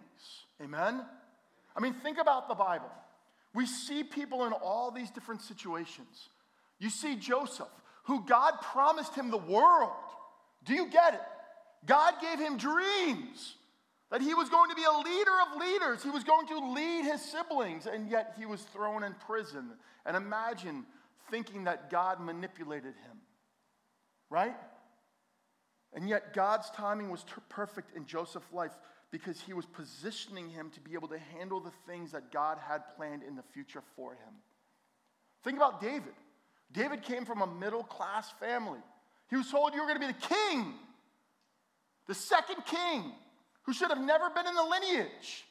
Amen? 0.64 1.02
I 1.76 1.80
mean, 1.80 1.94
think 1.94 2.18
about 2.18 2.48
the 2.48 2.56
Bible. 2.56 2.90
We 3.54 3.66
see 3.66 4.04
people 4.04 4.46
in 4.46 4.54
all 4.54 4.90
these 4.90 5.12
different 5.12 5.42
situations. 5.42 6.30
You 6.80 6.90
see 6.90 7.16
Joseph, 7.16 7.68
who 8.04 8.26
God 8.26 8.54
promised 8.62 9.16
him 9.16 9.32
the 9.32 9.38
world. 9.38 9.92
Do 10.66 10.74
you 10.74 10.88
get 10.88 11.14
it? 11.14 11.22
God 11.86 12.16
gave 12.22 12.40
him 12.40 12.58
dreams 12.58 13.56
that 14.10 14.22
he 14.22 14.34
was 14.34 14.50
going 14.50 14.70
to 14.70 14.76
be 14.76 14.84
a 14.84 14.98
leader 15.00 15.32
of 15.52 15.60
leaders. 15.60 16.04
He 16.04 16.10
was 16.10 16.24
going 16.24 16.48
to 16.48 16.72
lead 16.72 17.04
his 17.04 17.22
siblings, 17.22 17.88
and 17.88 18.10
yet 18.10 18.36
he 18.38 18.46
was 18.46 18.62
thrown 18.62 19.04
in 19.04 19.14
prison. 19.26 19.72
And 20.06 20.16
imagine 20.16 20.86
thinking 21.32 21.64
that 21.64 21.90
God 21.90 22.22
manipulated 22.22 22.94
him, 22.94 23.18
right? 24.30 24.56
And 25.94 26.08
yet 26.08 26.34
God's 26.34 26.70
timing 26.72 27.10
was 27.10 27.24
t- 27.24 27.32
perfect 27.50 27.96
in 27.96 28.06
Joseph's 28.06 28.52
life 28.54 28.72
because 29.12 29.40
he 29.42 29.54
was 29.54 29.66
positioning 29.66 30.50
him 30.50 30.72
to 30.72 30.82
be 30.82 30.94
able 30.94 31.08
to 31.10 31.20
handle 31.20 31.60
the 31.60 31.72
things 31.88 32.12
that 32.12 32.32
God 32.32 32.58
had 32.68 32.82
planned 32.96 33.24
in 33.24 33.36
the 33.36 33.44
future 33.54 33.84
for 33.96 34.14
him. 34.14 34.34
Think 35.44 35.58
about 35.58 35.82
David. 35.82 36.14
David 36.72 37.04
came 37.04 37.26
from 37.26 37.42
a 37.42 37.48
middle 37.48 37.84
class 37.84 38.32
family. 38.40 38.80
He 39.30 39.36
was 39.36 39.50
told 39.50 39.74
you 39.74 39.82
were 39.82 39.88
going 39.88 40.00
to 40.00 40.08
be 40.08 40.14
the 40.14 40.28
king, 40.28 40.74
the 42.08 42.14
second 42.14 42.66
king, 42.66 43.12
who 43.64 43.74
should 43.74 43.90
have 43.90 44.02
never 44.02 44.30
been 44.30 44.48
in 44.48 44.56
the 44.56 44.64
lineage. 44.64 45.46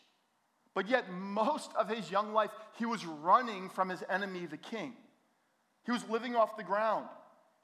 But 0.75 0.89
yet, 0.89 1.11
most 1.11 1.71
of 1.77 1.89
his 1.89 2.11
young 2.11 2.33
life, 2.33 2.51
he 2.79 2.87
was 2.87 3.05
running 3.05 3.69
from 3.69 3.89
his 3.89 4.03
enemy, 4.09 4.47
the 4.47 4.57
king. 4.57 4.95
He 5.85 5.93
was 5.93 6.09
living 6.09 6.35
off 6.35 6.57
the 6.57 6.63
ground. 6.63 7.07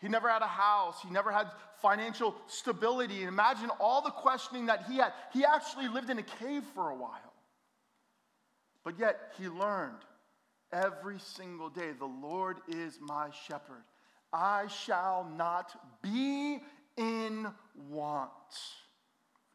He 0.00 0.08
never 0.08 0.28
had 0.28 0.42
a 0.42 0.46
house. 0.46 1.00
He 1.02 1.10
never 1.10 1.32
had 1.32 1.50
financial 1.80 2.34
stability. 2.46 3.20
And 3.20 3.28
imagine 3.28 3.70
all 3.80 4.02
the 4.02 4.10
questioning 4.10 4.66
that 4.66 4.84
he 4.88 4.98
had. 4.98 5.12
He 5.32 5.44
actually 5.44 5.88
lived 5.88 6.10
in 6.10 6.18
a 6.18 6.22
cave 6.22 6.64
for 6.74 6.90
a 6.90 6.94
while. 6.94 7.32
But 8.84 8.98
yet, 8.98 9.32
he 9.38 9.48
learned 9.48 10.04
every 10.72 11.18
single 11.18 11.68
day 11.68 11.92
the 11.98 12.06
Lord 12.06 12.58
is 12.68 12.98
my 13.00 13.28
shepherd. 13.46 13.84
I 14.32 14.66
shall 14.68 15.30
not 15.36 15.72
be 16.02 16.58
in 16.96 17.46
want. 17.88 18.30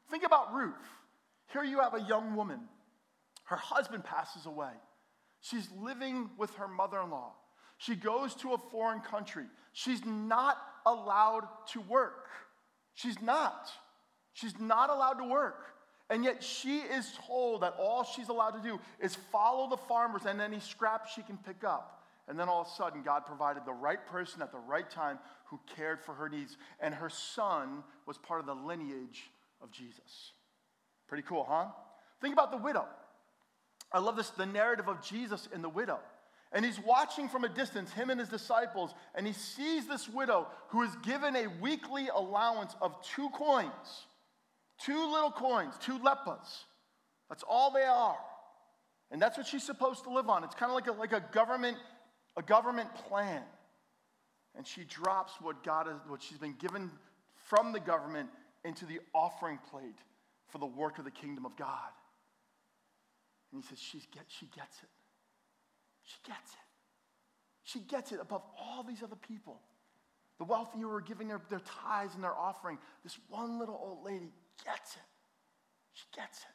Think 0.09 0.23
about 0.23 0.53
Ruth. 0.53 0.73
Here 1.51 1.63
you 1.63 1.79
have 1.79 1.93
a 1.93 2.01
young 2.01 2.35
woman. 2.35 2.59
Her 3.45 3.57
husband 3.57 4.03
passes 4.03 4.45
away. 4.45 4.71
She's 5.41 5.67
living 5.79 6.29
with 6.37 6.55
her 6.55 6.67
mother 6.67 7.01
in 7.01 7.11
law. 7.11 7.33
She 7.77 7.95
goes 7.95 8.33
to 8.35 8.53
a 8.53 8.57
foreign 8.57 9.01
country. 9.01 9.45
She's 9.73 10.05
not 10.05 10.57
allowed 10.85 11.47
to 11.71 11.81
work. 11.81 12.29
She's 12.93 13.21
not. 13.21 13.69
She's 14.33 14.57
not 14.59 14.89
allowed 14.89 15.15
to 15.15 15.25
work. 15.25 15.73
And 16.09 16.23
yet 16.23 16.43
she 16.43 16.79
is 16.79 17.11
told 17.27 17.61
that 17.61 17.75
all 17.79 18.03
she's 18.03 18.29
allowed 18.29 18.51
to 18.51 18.61
do 18.61 18.79
is 18.99 19.15
follow 19.31 19.69
the 19.69 19.77
farmers 19.77 20.25
and 20.25 20.39
any 20.41 20.59
scraps 20.59 21.11
she 21.13 21.23
can 21.23 21.37
pick 21.37 21.63
up. 21.63 22.02
And 22.27 22.39
then 22.39 22.47
all 22.47 22.61
of 22.61 22.67
a 22.67 22.69
sudden, 22.71 23.03
God 23.03 23.25
provided 23.25 23.63
the 23.65 23.73
right 23.73 24.05
person 24.07 24.41
at 24.41 24.51
the 24.51 24.59
right 24.59 24.89
time 24.89 25.19
who 25.45 25.59
cared 25.75 26.01
for 26.01 26.13
her 26.13 26.29
needs. 26.29 26.57
And 26.79 26.93
her 26.93 27.09
son 27.09 27.83
was 28.05 28.17
part 28.17 28.39
of 28.39 28.45
the 28.45 28.55
lineage 28.55 29.29
of 29.61 29.71
Jesus. 29.71 30.31
Pretty 31.07 31.23
cool, 31.23 31.45
huh? 31.47 31.67
Think 32.21 32.33
about 32.33 32.51
the 32.51 32.57
widow. 32.57 32.85
I 33.91 33.99
love 33.99 34.15
this 34.15 34.29
the 34.31 34.45
narrative 34.45 34.87
of 34.87 35.01
Jesus 35.03 35.47
and 35.53 35.63
the 35.63 35.69
widow. 35.69 35.99
And 36.53 36.63
he's 36.63 36.79
watching 36.79 37.27
from 37.27 37.43
a 37.43 37.49
distance, 37.49 37.91
him 37.91 38.09
and 38.09 38.19
his 38.19 38.29
disciples, 38.29 38.93
and 39.15 39.25
he 39.25 39.33
sees 39.33 39.87
this 39.87 40.07
widow 40.07 40.47
who 40.69 40.83
is 40.83 40.95
given 41.03 41.35
a 41.35 41.47
weekly 41.61 42.09
allowance 42.13 42.75
of 42.79 42.95
two 43.03 43.29
coins, 43.29 44.05
two 44.79 45.11
little 45.11 45.31
coins, 45.31 45.73
two 45.81 45.97
leppas. 45.99 46.63
That's 47.27 47.43
all 47.47 47.71
they 47.71 47.83
are. 47.83 48.17
And 49.09 49.21
that's 49.21 49.37
what 49.37 49.47
she's 49.47 49.63
supposed 49.63 50.03
to 50.03 50.11
live 50.11 50.29
on. 50.29 50.43
It's 50.43 50.55
kind 50.55 50.71
of 50.71 50.75
like 50.75 50.87
a, 50.87 50.91
like 50.91 51.13
a 51.13 51.23
government 51.33 51.77
a 52.37 52.41
government 52.41 52.93
plan. 52.95 53.41
And 54.55 54.67
she 54.67 54.83
drops 54.83 55.33
what 55.41 55.63
God 55.63 55.87
has, 55.87 55.95
what 56.07 56.21
she's 56.21 56.37
been 56.37 56.55
given 56.59 56.91
from 57.35 57.71
the 57.71 57.79
government 57.79 58.29
into 58.63 58.85
the 58.85 58.99
offering 59.13 59.59
plate 59.71 59.97
for 60.47 60.59
the 60.59 60.65
work 60.65 60.99
of 60.99 61.05
the 61.05 61.11
kingdom 61.11 61.45
of 61.45 61.55
God. 61.57 61.89
And 63.51 63.61
he 63.61 63.67
says, 63.67 63.79
She's 63.79 64.05
get, 64.13 64.23
she 64.27 64.45
gets 64.47 64.77
it. 64.81 64.89
She 66.03 66.17
gets 66.25 66.53
it. 66.53 66.59
She 67.63 67.79
gets 67.79 68.11
it 68.11 68.19
above 68.21 68.43
all 68.59 68.83
these 68.83 69.01
other 69.01 69.15
people. 69.15 69.59
The 70.37 70.43
wealthy 70.45 70.79
who 70.79 70.89
are 70.89 71.01
giving 71.01 71.27
their, 71.27 71.41
their 71.49 71.61
tithes 71.61 72.15
and 72.15 72.23
their 72.23 72.35
offering. 72.35 72.77
This 73.03 73.17
one 73.29 73.59
little 73.59 73.79
old 73.81 74.03
lady 74.03 74.31
gets 74.65 74.95
it. 74.95 75.01
She 75.93 76.05
gets 76.15 76.39
it. 76.39 76.45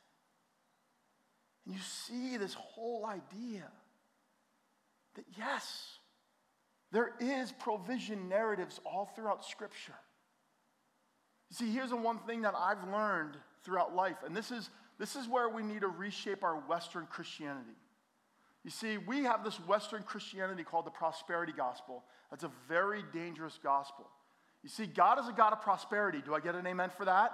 And 1.65 1.75
you 1.75 1.81
see 1.81 2.37
this 2.37 2.55
whole 2.55 3.07
idea 3.07 3.71
that 5.19 5.25
yes, 5.37 5.99
there 6.93 7.13
is 7.19 7.53
provision 7.53 8.29
narratives 8.29 8.81
all 8.87 9.11
throughout 9.17 9.45
Scripture. 9.45 9.95
You 11.51 11.57
see, 11.57 11.73
here's 11.73 11.91
the 11.91 11.97
one 11.97 12.19
thing 12.21 12.43
that 12.43 12.55
I've 12.57 12.89
learned 12.89 13.37
throughout 13.65 13.97
life, 13.97 14.19
and 14.25 14.37
this 14.37 14.53
is, 14.53 14.71
this 14.99 15.17
is 15.17 15.27
where 15.27 15.49
we 15.49 15.65
need 15.65 15.81
to 15.81 15.89
reshape 15.89 16.45
our 16.45 16.57
Western 16.69 17.07
Christianity. 17.07 17.77
You 18.65 18.71
see, 18.71 18.97
we 18.97 19.25
have 19.25 19.45
this 19.45 19.57
Western 19.67 20.05
Christianity 20.05 20.63
called 20.63 20.87
the 20.87 20.91
prosperity 20.91 21.53
gospel. 21.53 22.05
That's 22.31 22.45
a 22.45 22.51
very 22.69 23.03
dangerous 23.13 23.59
gospel. 23.61 24.07
You 24.63 24.69
see, 24.69 24.87
God 24.87 25.19
is 25.19 25.27
a 25.29 25.33
God 25.33 25.53
of 25.53 25.63
prosperity. 25.63 26.23
Do 26.25 26.35
I 26.35 26.41
get 26.41 26.55
an 26.55 26.67
amen 26.67 26.91
for 26.97 27.07
that? 27.07 27.33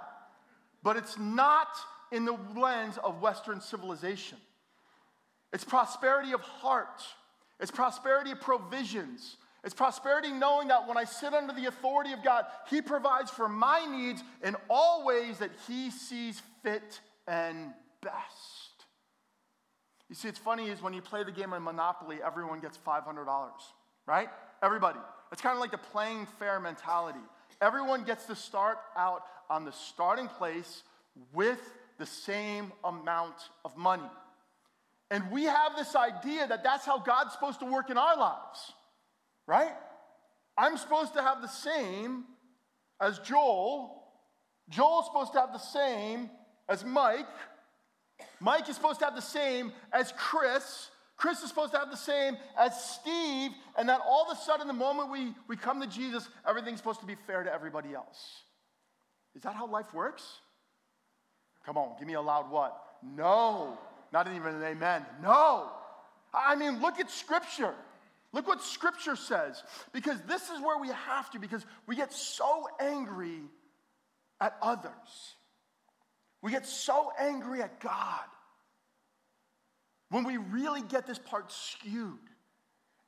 But 0.81 0.97
it's 0.97 1.19
not 1.19 1.67
in 2.11 2.25
the 2.25 2.37
lens 2.55 2.97
of 3.03 3.21
Western 3.21 3.61
civilization. 3.61 4.37
It's 5.53 5.63
prosperity 5.63 6.33
of 6.33 6.41
heart, 6.41 7.03
it's 7.59 7.71
prosperity 7.71 8.31
of 8.31 8.41
provisions. 8.41 9.37
It's 9.63 9.73
prosperity 9.73 10.31
knowing 10.31 10.67
that 10.67 10.87
when 10.87 10.97
I 10.97 11.05
sit 11.05 11.33
under 11.33 11.53
the 11.53 11.65
authority 11.65 12.13
of 12.13 12.23
God, 12.23 12.45
He 12.69 12.81
provides 12.81 13.31
for 13.31 13.49
my 13.49 13.85
needs 13.85 14.23
in 14.43 14.55
all 14.69 15.05
ways 15.05 15.39
that 15.39 15.51
He 15.67 15.89
sees 15.89 16.41
fit 16.61 16.99
and 17.27 17.73
best. 18.01 18.85
You 20.07 20.15
see, 20.15 20.27
it's 20.27 20.37
funny 20.37 20.69
is 20.69 20.83
when 20.83 20.93
you 20.93 21.01
play 21.01 21.23
the 21.23 21.31
game 21.31 21.51
of 21.53 21.63
Monopoly, 21.63 22.17
everyone 22.23 22.59
gets 22.59 22.77
$500, 22.77 23.25
right? 24.05 24.29
Everybody. 24.61 24.99
It's 25.31 25.41
kind 25.41 25.55
of 25.55 25.59
like 25.59 25.71
the 25.71 25.79
playing 25.79 26.27
fair 26.37 26.59
mentality. 26.59 27.19
Everyone 27.59 28.03
gets 28.03 28.25
to 28.27 28.35
start 28.35 28.77
out 28.95 29.23
on 29.49 29.65
the 29.65 29.71
starting 29.71 30.27
place 30.27 30.83
with 31.33 31.59
the 31.97 32.05
same 32.05 32.71
amount 32.83 33.35
of 33.63 33.75
money. 33.77 34.03
And 35.11 35.31
we 35.31 35.43
have 35.43 35.75
this 35.75 35.95
idea 35.95 36.47
that 36.47 36.63
that's 36.63 36.85
how 36.85 36.99
God's 36.99 37.33
supposed 37.33 37.59
to 37.59 37.65
work 37.65 37.89
in 37.89 37.97
our 37.97 38.17
lives, 38.17 38.73
right? 39.47 39.73
I'm 40.57 40.77
supposed 40.77 41.13
to 41.13 41.21
have 41.21 41.41
the 41.41 41.47
same 41.47 42.23
as 42.99 43.19
Joel. 43.19 44.03
Joel's 44.69 45.05
supposed 45.05 45.33
to 45.33 45.39
have 45.39 45.53
the 45.53 45.59
same 45.59 46.29
as 46.67 46.83
Mike. 46.83 47.27
Mike 48.39 48.67
is 48.67 48.75
supposed 48.75 48.99
to 48.99 49.05
have 49.05 49.15
the 49.15 49.21
same 49.21 49.71
as 49.91 50.11
Chris. 50.17 50.89
Chris 51.17 51.41
is 51.41 51.49
supposed 51.49 51.73
to 51.73 51.79
have 51.79 51.91
the 51.91 51.97
same 51.97 52.37
as 52.57 52.73
Steve. 52.83 53.51
And 53.77 53.89
that 53.89 54.01
all 54.05 54.25
of 54.29 54.37
a 54.37 54.41
sudden, 54.41 54.67
the 54.67 54.73
moment 54.73 55.11
we, 55.11 55.33
we 55.47 55.55
come 55.55 55.81
to 55.81 55.87
Jesus, 55.87 56.27
everything's 56.47 56.79
supposed 56.79 57.01
to 57.01 57.05
be 57.05 57.15
fair 57.27 57.43
to 57.43 57.53
everybody 57.53 57.93
else. 57.93 58.41
Is 59.35 59.43
that 59.43 59.55
how 59.55 59.67
life 59.67 59.93
works? 59.93 60.39
Come 61.65 61.77
on, 61.77 61.95
give 61.99 62.07
me 62.07 62.13
a 62.13 62.21
loud 62.21 62.49
what? 62.49 62.81
No. 63.03 63.77
Not 64.15 64.29
even 64.33 64.55
an 64.55 64.63
amen. 64.63 65.05
No. 65.21 65.69
I 66.33 66.55
mean, 66.55 66.81
look 66.81 67.01
at 67.01 67.11
Scripture. 67.11 67.73
Look 68.31 68.47
what 68.47 68.63
Scripture 68.63 69.17
says. 69.17 69.61
Because 69.91 70.21
this 70.25 70.43
is 70.43 70.61
where 70.61 70.79
we 70.79 70.87
have 70.87 71.29
to, 71.31 71.39
because 71.39 71.65
we 71.85 71.97
get 71.97 72.13
so 72.13 72.69
angry 72.79 73.41
at 74.39 74.55
others. 74.61 75.33
We 76.41 76.51
get 76.51 76.65
so 76.65 77.11
angry 77.19 77.61
at 77.61 77.81
God 77.81 78.23
when 80.11 80.23
we 80.23 80.37
really 80.37 80.81
get 80.81 81.05
this 81.05 81.19
part 81.19 81.51
skewed. 81.51 82.17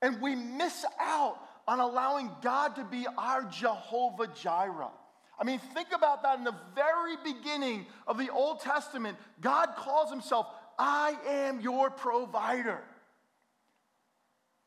And 0.02 0.22
we 0.22 0.36
miss 0.36 0.84
out 1.00 1.38
on 1.70 1.80
allowing 1.80 2.32
God 2.42 2.76
to 2.76 2.84
be 2.84 3.08
our 3.18 3.44
Jehovah 3.46 4.28
Jireh. 4.28 4.92
I 5.40 5.44
mean, 5.44 5.60
think 5.74 5.90
about 5.94 6.24
that 6.24 6.40
in 6.40 6.44
the 6.44 6.56
very 6.74 7.16
beginning 7.24 7.86
of 8.08 8.18
the 8.18 8.30
Old 8.30 8.60
Testament. 8.60 9.18
God 9.40 9.70
calls 9.78 10.10
himself, 10.10 10.48
I 10.78 11.16
am 11.28 11.62
your 11.62 11.90
provider. 11.90 12.84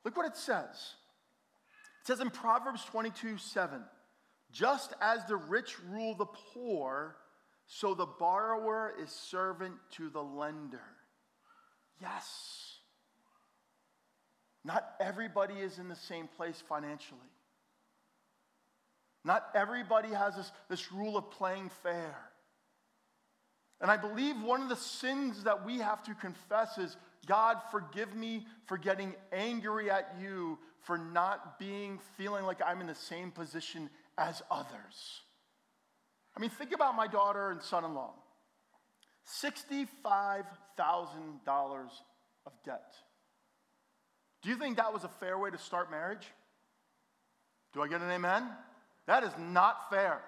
Look 0.04 0.16
what 0.16 0.26
it 0.26 0.36
says. 0.36 0.94
It 2.00 2.06
says 2.06 2.20
in 2.20 2.30
Proverbs 2.30 2.84
22 2.86 3.38
7, 3.38 3.82
just 4.50 4.94
as 5.00 5.24
the 5.26 5.36
rich 5.36 5.76
rule 5.90 6.14
the 6.14 6.26
poor, 6.26 7.16
so 7.66 7.94
the 7.94 8.06
borrower 8.06 8.92
is 9.00 9.10
servant 9.10 9.74
to 9.92 10.10
the 10.10 10.22
lender. 10.22 10.82
Yes. 12.00 12.78
Not 14.64 14.94
everybody 15.00 15.54
is 15.54 15.78
in 15.78 15.88
the 15.88 15.96
same 15.96 16.28
place 16.36 16.62
financially. 16.68 17.20
Not 19.24 19.48
everybody 19.54 20.08
has 20.08 20.36
this, 20.36 20.52
this 20.68 20.92
rule 20.92 21.16
of 21.16 21.30
playing 21.30 21.70
fair. 21.82 22.29
And 23.80 23.90
I 23.90 23.96
believe 23.96 24.40
one 24.42 24.62
of 24.62 24.68
the 24.68 24.76
sins 24.76 25.44
that 25.44 25.64
we 25.64 25.78
have 25.78 26.02
to 26.04 26.14
confess 26.14 26.78
is 26.78 26.96
God, 27.26 27.58
forgive 27.70 28.14
me 28.14 28.46
for 28.66 28.76
getting 28.76 29.14
angry 29.32 29.90
at 29.90 30.14
you 30.20 30.58
for 30.82 30.98
not 30.98 31.58
being, 31.58 31.98
feeling 32.16 32.44
like 32.44 32.60
I'm 32.64 32.80
in 32.80 32.86
the 32.86 32.94
same 32.94 33.30
position 33.30 33.90
as 34.16 34.42
others. 34.50 35.20
I 36.36 36.40
mean, 36.40 36.50
think 36.50 36.72
about 36.72 36.96
my 36.96 37.06
daughter 37.06 37.50
and 37.50 37.62
son 37.62 37.84
in 37.84 37.94
law 37.94 38.14
$65,000 39.42 41.90
of 42.46 42.52
debt. 42.64 42.94
Do 44.42 44.48
you 44.48 44.56
think 44.56 44.78
that 44.78 44.92
was 44.92 45.04
a 45.04 45.08
fair 45.08 45.38
way 45.38 45.50
to 45.50 45.58
start 45.58 45.90
marriage? 45.90 46.26
Do 47.72 47.82
I 47.82 47.88
get 47.88 48.00
an 48.00 48.10
amen? 48.10 48.48
That 49.06 49.22
is 49.22 49.30
not 49.38 49.90
fair. 49.90 50.22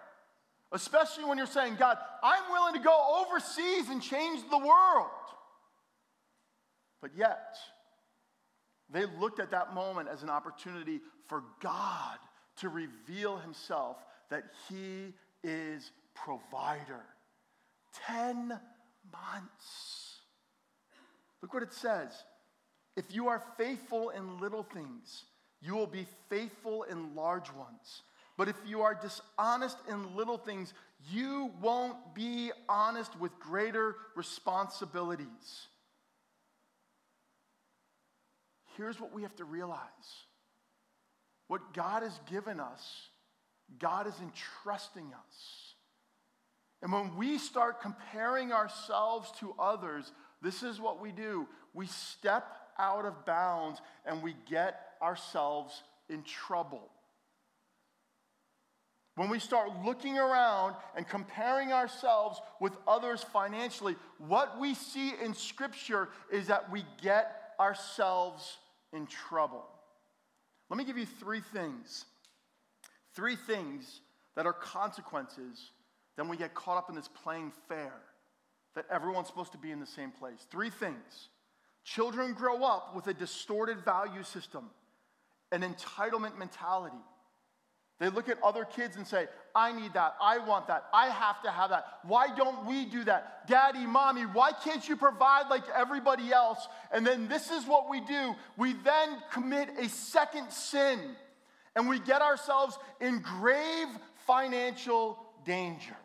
Especially 0.73 1.25
when 1.25 1.37
you're 1.37 1.47
saying, 1.47 1.77
God, 1.79 1.99
I'm 2.23 2.51
willing 2.51 2.75
to 2.75 2.81
go 2.81 3.25
overseas 3.27 3.91
and 3.91 4.03
change 4.03 4.41
the 4.51 4.59
world. 4.59 5.11
But 7.03 7.11
yet, 7.17 7.57
they 8.91 9.05
looked 9.21 9.41
at 9.41 9.51
that 9.51 9.75
moment 9.75 10.09
as 10.09 10.23
an 10.23 10.31
opportunity 10.31 11.01
for 11.29 11.43
God 11.61 12.19
to 12.59 12.69
reveal 12.69 13.37
himself 13.39 13.97
that 14.31 14.45
he 14.69 15.13
is 15.45 15.91
provider. 16.15 17.05
10 18.07 18.49
months. 19.13 20.21
Look 21.43 21.53
what 21.53 21.63
it 21.63 21.73
says. 21.73 22.11
If 22.97 23.15
you 23.15 23.29
are 23.29 23.43
faithful 23.59 24.11
in 24.11 24.41
little 24.41 24.63
things, 24.63 25.25
you 25.61 25.75
will 25.75 25.87
be 25.87 26.07
faithful 26.29 26.85
in 26.85 27.15
large 27.15 27.53
ones. 27.53 28.03
But 28.37 28.49
if 28.49 28.57
you 28.67 28.83
are 28.83 28.95
dishonest 28.95 29.77
in 29.89 30.17
little 30.17 30.39
things, 30.39 30.73
you 31.11 31.51
won't 31.61 32.15
be 32.15 32.51
honest 32.69 33.19
with 33.19 33.39
greater 33.39 33.97
responsibilities. 34.17 35.67
Here's 38.77 38.99
what 39.01 39.13
we 39.13 39.23
have 39.23 39.37
to 39.37 39.45
realize 39.45 39.81
what 41.49 41.75
God 41.75 42.03
has 42.03 42.19
given 42.31 42.61
us, 42.61 43.09
God 43.79 44.07
is 44.07 44.15
entrusting 44.23 45.07
us. 45.07 45.75
And 46.81 46.93
when 46.93 47.17
we 47.17 47.39
start 47.39 47.81
comparing 47.81 48.53
ourselves 48.53 49.31
to 49.39 49.55
others, 49.59 50.11
this 50.41 50.63
is 50.63 50.81
what 50.81 51.01
we 51.01 51.13
do. 51.13 51.47
We 51.75 51.87
step 51.87 52.57
out 52.79 53.05
of 53.05 53.25
bounds 53.25 53.81
and 54.05 54.23
we 54.23 54.35
get 54.51 54.81
ourselves 55.01 55.83
in 56.09 56.23
trouble. 56.23 56.91
When 59.15 59.29
we 59.29 59.39
start 59.39 59.69
looking 59.85 60.19
around 60.19 60.75
and 60.97 61.07
comparing 61.07 61.73
ourselves 61.73 62.41
with 62.61 62.73
others 62.89 63.23
financially, 63.23 63.97
what 64.19 64.59
we 64.59 64.75
see 64.75 65.13
in 65.23 65.35
Scripture 65.35 66.09
is 66.31 66.47
that 66.47 66.71
we 66.73 66.85
get 67.03 67.53
ourselves 67.61 68.57
in 68.93 69.07
trouble. 69.07 69.65
Let 70.71 70.79
me 70.79 70.85
give 70.85 70.97
you 70.97 71.07
three 71.07 71.43
things. 71.53 72.07
Three 73.15 73.37
things 73.37 74.01
that 74.35 74.47
are 74.47 74.55
consequences 74.55 75.73
then 76.17 76.29
we 76.29 76.37
get 76.37 76.55
caught 76.55 76.77
up 76.77 76.91
in 76.91 76.97
this 76.97 77.09
playing 77.09 77.53
fair 77.69 77.95
that 78.75 78.87
everyone's 78.91 79.27
supposed 79.27 79.53
to 79.53 79.59
be 79.59 79.71
in 79.71 79.81
the 79.81 79.87
same 79.87 80.11
place. 80.11 80.47
Three 80.51 80.71
things. 80.71 81.29
Children 81.85 82.33
grow 82.35 82.63
up 82.63 82.95
with 82.95 83.07
a 83.07 83.15
distorted 83.15 83.85
value 83.85 84.23
system, 84.23 84.71
an 85.51 85.63
entitlement 85.63 86.39
mentality. 86.39 86.97
They 88.03 88.09
look 88.09 88.29
at 88.29 88.43
other 88.43 88.65
kids 88.65 88.97
and 88.97 89.07
say, 89.07 89.29
I 89.55 89.71
need 89.71 89.93
that. 89.93 90.17
I 90.21 90.39
want 90.39 90.67
that. 90.67 90.87
I 90.93 91.07
have 91.07 91.41
to 91.43 91.53
have 91.53 91.71
that. 91.71 91.85
Why 92.03 92.35
don't 92.35 92.67
we 92.67 92.85
do 92.85 93.05
that? 93.05 93.47
Daddy, 93.47 93.87
mommy, 93.87 94.23
why 94.23 94.51
can't 94.51 94.89
you 94.89 94.97
provide 94.97 95.49
like 95.49 95.63
everybody 95.73 96.33
else? 96.33 96.67
And 96.91 97.07
then 97.07 97.29
this 97.29 97.53
is 97.53 97.65
what 97.65 97.89
we 97.89 98.01
do. 98.01 98.35
We 98.57 98.73
then 98.73 99.19
commit 99.33 99.69
a 99.79 99.89
second 99.89 100.51
sin 100.51 100.99
and 101.77 101.89
we 101.89 102.01
get 102.01 102.23
ourselves 102.23 102.77
in 103.01 103.21
grave 103.21 103.87
financial 104.27 105.17
danger. 105.45 105.97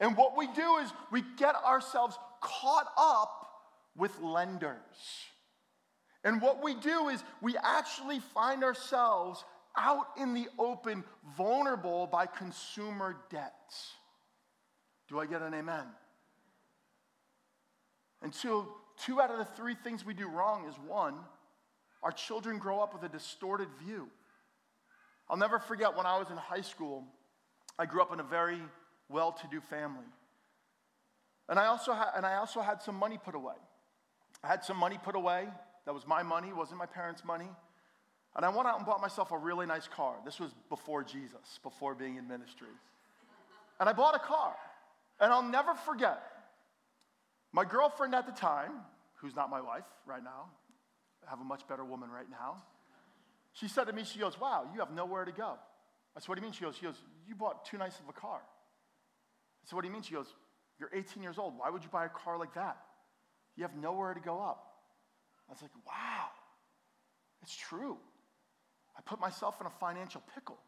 And 0.00 0.16
what 0.16 0.34
we 0.34 0.46
do 0.46 0.78
is 0.78 0.90
we 1.10 1.24
get 1.36 1.56
ourselves 1.56 2.16
caught 2.40 2.86
up 2.96 3.50
with 3.98 4.18
lenders. 4.22 4.78
And 6.24 6.40
what 6.40 6.62
we 6.62 6.74
do 6.74 7.08
is 7.08 7.22
we 7.42 7.54
actually 7.58 8.20
find 8.32 8.64
ourselves 8.64 9.44
out 9.76 10.06
in 10.18 10.34
the 10.34 10.48
open, 10.58 11.04
vulnerable 11.36 12.06
by 12.06 12.26
consumer 12.26 13.16
debts. 13.30 13.92
Do 15.08 15.18
I 15.18 15.26
get 15.26 15.42
an 15.42 15.54
amen? 15.54 15.84
And 18.22 18.34
so, 18.34 18.68
two 19.04 19.20
out 19.20 19.30
of 19.30 19.38
the 19.38 19.44
three 19.44 19.74
things 19.74 20.04
we 20.04 20.14
do 20.14 20.28
wrong 20.28 20.66
is 20.68 20.74
one, 20.86 21.14
our 22.02 22.12
children 22.12 22.58
grow 22.58 22.80
up 22.80 22.94
with 22.94 23.02
a 23.02 23.08
distorted 23.08 23.68
view. 23.84 24.08
I'll 25.28 25.36
never 25.36 25.58
forget 25.58 25.96
when 25.96 26.06
I 26.06 26.18
was 26.18 26.30
in 26.30 26.36
high 26.36 26.60
school, 26.60 27.04
I 27.78 27.86
grew 27.86 28.02
up 28.02 28.12
in 28.12 28.20
a 28.20 28.24
very 28.24 28.60
well 29.08 29.32
to 29.32 29.46
do 29.48 29.60
family. 29.60 30.04
And 31.48 31.58
I, 31.58 31.66
also 31.66 31.92
ha- 31.92 32.12
and 32.16 32.24
I 32.24 32.36
also 32.36 32.60
had 32.60 32.80
some 32.80 32.94
money 32.94 33.18
put 33.22 33.34
away. 33.34 33.54
I 34.42 34.48
had 34.48 34.64
some 34.64 34.76
money 34.76 34.98
put 35.02 35.14
away. 35.14 35.48
That 35.84 35.94
was 35.94 36.06
my 36.06 36.22
money, 36.22 36.52
wasn't 36.52 36.78
my 36.78 36.86
parents' 36.86 37.24
money. 37.24 37.48
And 38.34 38.44
I 38.44 38.48
went 38.48 38.66
out 38.66 38.78
and 38.78 38.86
bought 38.86 39.00
myself 39.00 39.30
a 39.30 39.38
really 39.38 39.66
nice 39.66 39.88
car. 39.88 40.14
This 40.24 40.40
was 40.40 40.50
before 40.68 41.04
Jesus, 41.04 41.60
before 41.62 41.94
being 41.94 42.16
in 42.16 42.26
ministry. 42.26 42.68
And 43.78 43.88
I 43.88 43.92
bought 43.92 44.14
a 44.14 44.18
car. 44.18 44.54
And 45.20 45.32
I'll 45.32 45.42
never 45.42 45.74
forget 45.74 46.22
my 47.52 47.64
girlfriend 47.64 48.14
at 48.14 48.26
the 48.26 48.32
time, 48.32 48.72
who's 49.16 49.36
not 49.36 49.50
my 49.50 49.60
wife 49.60 49.84
right 50.06 50.24
now, 50.24 50.46
I 51.26 51.30
have 51.30 51.40
a 51.40 51.44
much 51.44 51.68
better 51.68 51.84
woman 51.84 52.10
right 52.10 52.28
now. 52.30 52.62
She 53.52 53.68
said 53.68 53.84
to 53.84 53.92
me, 53.92 54.04
she 54.04 54.18
goes, 54.18 54.40
Wow, 54.40 54.64
you 54.72 54.80
have 54.80 54.90
nowhere 54.90 55.24
to 55.24 55.32
go. 55.32 55.54
I 56.16 56.20
said, 56.20 56.28
What 56.28 56.36
do 56.36 56.40
you 56.40 56.46
mean? 56.46 56.52
She 56.52 56.64
goes, 56.64 56.76
she 56.76 56.86
goes, 56.86 56.96
You 57.28 57.34
bought 57.34 57.66
too 57.66 57.76
nice 57.76 58.00
of 58.00 58.08
a 58.08 58.12
car. 58.12 58.40
I 58.40 59.68
said, 59.68 59.76
What 59.76 59.82
do 59.82 59.88
you 59.88 59.92
mean? 59.92 60.02
She 60.02 60.14
goes, 60.14 60.26
You're 60.80 60.90
18 60.94 61.22
years 61.22 61.38
old. 61.38 61.58
Why 61.58 61.68
would 61.68 61.82
you 61.82 61.90
buy 61.90 62.06
a 62.06 62.08
car 62.08 62.38
like 62.38 62.54
that? 62.54 62.78
You 63.56 63.64
have 63.64 63.76
nowhere 63.76 64.14
to 64.14 64.20
go 64.20 64.40
up. 64.40 64.72
I 65.48 65.52
was 65.52 65.60
like, 65.60 65.70
Wow, 65.86 66.28
it's 67.42 67.54
true. 67.54 67.98
I 68.96 69.00
put 69.00 69.20
myself 69.20 69.60
in 69.60 69.66
a 69.66 69.70
financial 69.70 70.22
pickle 70.34 70.58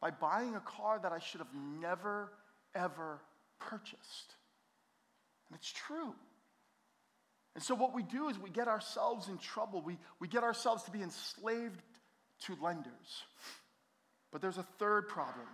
by 0.00 0.10
buying 0.10 0.54
a 0.54 0.60
car 0.60 0.98
that 1.02 1.12
I 1.12 1.18
should 1.18 1.40
have 1.40 1.54
never, 1.80 2.32
ever 2.74 3.20
purchased. 3.58 4.34
And 5.48 5.58
it's 5.58 5.72
true. 5.72 6.14
And 7.54 7.62
so, 7.62 7.74
what 7.74 7.94
we 7.94 8.02
do 8.02 8.28
is 8.28 8.38
we 8.38 8.50
get 8.50 8.68
ourselves 8.68 9.28
in 9.28 9.38
trouble. 9.38 9.80
We, 9.80 9.96
we 10.20 10.28
get 10.28 10.42
ourselves 10.42 10.82
to 10.84 10.90
be 10.90 11.02
enslaved 11.02 11.80
to 12.42 12.56
lenders. 12.62 13.24
But 14.30 14.42
there's 14.42 14.58
a 14.58 14.66
third 14.78 15.08
problem. 15.08 15.46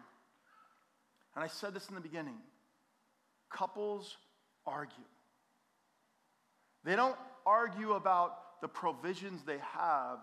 And 1.35 1.45
I 1.45 1.47
said 1.47 1.75
this 1.75 1.89
in 1.89 1.95
the 1.95 2.01
beginning 2.01 2.39
couples 3.51 4.17
argue. 4.67 5.05
They 6.85 6.97
don't 6.97 7.17
argue 7.47 7.93
about 7.93 8.61
the 8.61 8.69
provisions 8.69 9.43
they 9.45 9.59
have, 9.59 10.19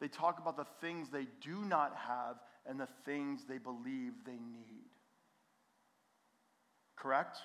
they 0.00 0.08
talk 0.08 0.38
about 0.38 0.56
the 0.56 0.66
things 0.80 1.08
they 1.10 1.26
do 1.42 1.64
not 1.64 1.94
have 1.96 2.36
and 2.66 2.80
the 2.80 2.88
things 3.04 3.42
they 3.48 3.58
believe 3.58 4.12
they 4.24 4.32
need. 4.32 4.88
Correct? 6.96 7.38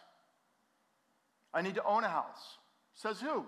I 1.54 1.62
need 1.62 1.76
to 1.76 1.84
own 1.84 2.04
a 2.04 2.10
house. 2.10 2.58
Says 2.94 3.20
who? 3.20 3.46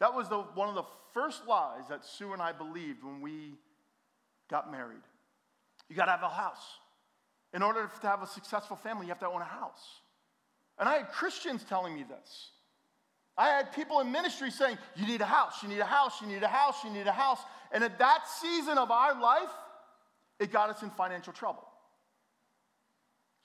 That 0.00 0.14
was 0.14 0.28
the, 0.28 0.38
one 0.38 0.68
of 0.68 0.74
the 0.74 0.84
first 1.12 1.46
lies 1.46 1.88
that 1.88 2.04
Sue 2.04 2.32
and 2.32 2.40
I 2.40 2.52
believed 2.52 3.02
when 3.02 3.20
we 3.20 3.54
got 4.50 4.70
married. 4.70 5.02
You 5.88 5.96
got 5.96 6.06
to 6.06 6.12
have 6.12 6.22
a 6.22 6.28
house. 6.28 6.78
In 7.54 7.62
order 7.62 7.90
to 8.00 8.06
have 8.06 8.22
a 8.22 8.26
successful 8.26 8.76
family, 8.76 9.06
you 9.06 9.10
have 9.10 9.20
to 9.20 9.28
own 9.28 9.40
a 9.40 9.44
house. 9.44 10.02
And 10.78 10.88
I 10.88 10.98
had 10.98 11.08
Christians 11.08 11.64
telling 11.68 11.94
me 11.94 12.04
this. 12.04 12.50
I 13.38 13.46
had 13.50 13.72
people 13.72 14.00
in 14.00 14.10
ministry 14.10 14.50
saying, 14.50 14.76
You 14.96 15.06
need 15.06 15.20
a 15.20 15.26
house, 15.26 15.62
you 15.62 15.68
need 15.68 15.78
a 15.78 15.84
house, 15.84 16.20
you 16.20 16.26
need 16.26 16.42
a 16.42 16.48
house, 16.48 16.82
you 16.82 16.90
need 16.90 17.06
a 17.06 17.12
house. 17.12 17.38
And 17.70 17.84
at 17.84 17.98
that 18.00 18.26
season 18.26 18.76
of 18.78 18.90
our 18.90 19.18
life, 19.18 19.50
it 20.40 20.52
got 20.52 20.70
us 20.70 20.82
in 20.82 20.90
financial 20.90 21.32
trouble. 21.32 21.64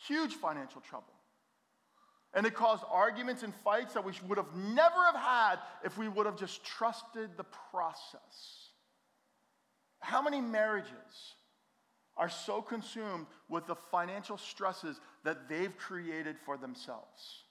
Huge 0.08 0.34
financial 0.34 0.82
trouble. 0.82 1.14
And 2.34 2.48
it 2.48 2.56
caused 2.56 2.84
arguments 2.92 3.44
and 3.44 3.54
fights 3.64 3.94
that 3.94 4.04
we 4.04 4.14
would 4.28 4.40
have 4.40 4.56
never 4.56 5.06
have 5.06 5.16
had 5.16 5.60
if 5.86 6.00
we 6.00 6.08
would 6.08 6.26
have 6.26 6.38
just 6.38 6.64
trusted 6.66 7.30
the 7.38 7.46
process. 7.72 8.72
How 10.00 10.24
many 10.24 10.42
marriages 10.42 11.36
are 12.18 12.30
so 12.30 12.64
consumed 12.64 13.28
with 13.48 13.68
the 13.68 13.76
financial 13.76 14.38
stresses 14.38 15.00
that 15.24 15.48
they've 15.48 15.78
created 15.78 16.38
for 16.44 16.58
themselves? 16.58 17.44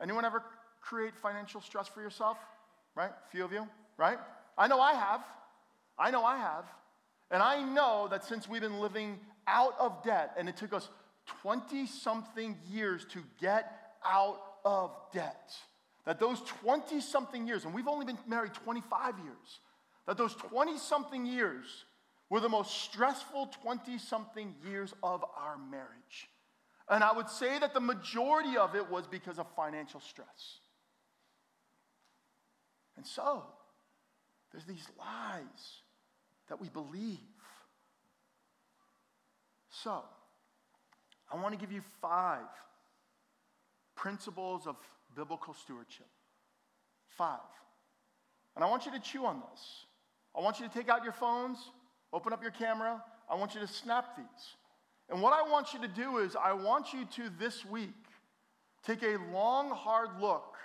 Anyone 0.00 0.24
ever 0.24 0.44
create 0.88 1.14
financial 1.16 1.60
stress 1.60 1.88
for 1.88 2.00
yourself? 2.00 2.38
Right? 2.94 3.10
A 3.10 3.30
few 3.30 3.44
of 3.44 3.52
you, 3.52 3.66
right? 3.96 4.18
I 4.56 4.68
know 4.68 4.80
I 4.80 4.94
have. 4.94 5.22
I 5.98 6.10
know 6.10 6.24
I 6.24 6.38
have. 6.38 6.64
And 7.30 7.42
I 7.42 7.62
know 7.62 8.08
that 8.10 8.24
since 8.24 8.48
we've 8.48 8.62
been 8.62 8.80
living 8.80 9.18
out 9.46 9.74
of 9.78 10.02
debt, 10.02 10.34
and 10.38 10.48
it 10.48 10.56
took 10.56 10.72
us 10.72 10.88
20 11.42 11.86
something 11.86 12.56
years 12.70 13.04
to 13.12 13.22
get 13.40 13.70
out 14.04 14.40
of 14.64 14.90
debt. 15.12 15.52
That 16.06 16.18
those 16.18 16.40
20 16.62 17.00
something 17.00 17.46
years, 17.46 17.64
and 17.64 17.74
we've 17.74 17.88
only 17.88 18.06
been 18.06 18.18
married 18.26 18.54
25 18.54 19.18
years, 19.18 19.60
that 20.06 20.16
those 20.16 20.34
20 20.34 20.78
something 20.78 21.26
years 21.26 21.84
were 22.30 22.40
the 22.40 22.48
most 22.48 22.82
stressful 22.82 23.50
20 23.62 23.98
something 23.98 24.54
years 24.66 24.94
of 25.02 25.22
our 25.36 25.58
marriage. 25.58 26.28
And 26.88 27.04
I 27.04 27.12
would 27.12 27.28
say 27.28 27.58
that 27.58 27.74
the 27.74 27.80
majority 27.80 28.56
of 28.56 28.74
it 28.74 28.90
was 28.90 29.06
because 29.06 29.38
of 29.38 29.46
financial 29.54 30.00
stress. 30.00 30.60
And 32.98 33.06
so, 33.06 33.44
there's 34.50 34.64
these 34.64 34.88
lies 34.98 35.82
that 36.48 36.60
we 36.60 36.68
believe. 36.68 37.20
So, 39.70 40.02
I 41.32 41.36
want 41.40 41.54
to 41.54 41.60
give 41.60 41.70
you 41.70 41.80
five 42.02 42.48
principles 43.94 44.66
of 44.66 44.74
biblical 45.14 45.54
stewardship. 45.54 46.08
Five. 47.06 47.38
And 48.56 48.64
I 48.64 48.68
want 48.68 48.84
you 48.84 48.90
to 48.90 48.98
chew 48.98 49.26
on 49.26 49.44
this. 49.52 49.62
I 50.36 50.40
want 50.40 50.58
you 50.58 50.66
to 50.66 50.74
take 50.74 50.88
out 50.88 51.04
your 51.04 51.12
phones, 51.12 51.58
open 52.12 52.32
up 52.32 52.42
your 52.42 52.50
camera. 52.50 53.00
I 53.30 53.36
want 53.36 53.54
you 53.54 53.60
to 53.60 53.68
snap 53.68 54.16
these. 54.16 54.56
And 55.08 55.22
what 55.22 55.32
I 55.32 55.48
want 55.48 55.72
you 55.72 55.80
to 55.82 55.88
do 55.88 56.18
is, 56.18 56.34
I 56.34 56.52
want 56.52 56.92
you 56.92 57.04
to 57.04 57.30
this 57.38 57.64
week 57.64 57.94
take 58.84 59.04
a 59.04 59.18
long, 59.32 59.70
hard 59.70 60.20
look 60.20 60.57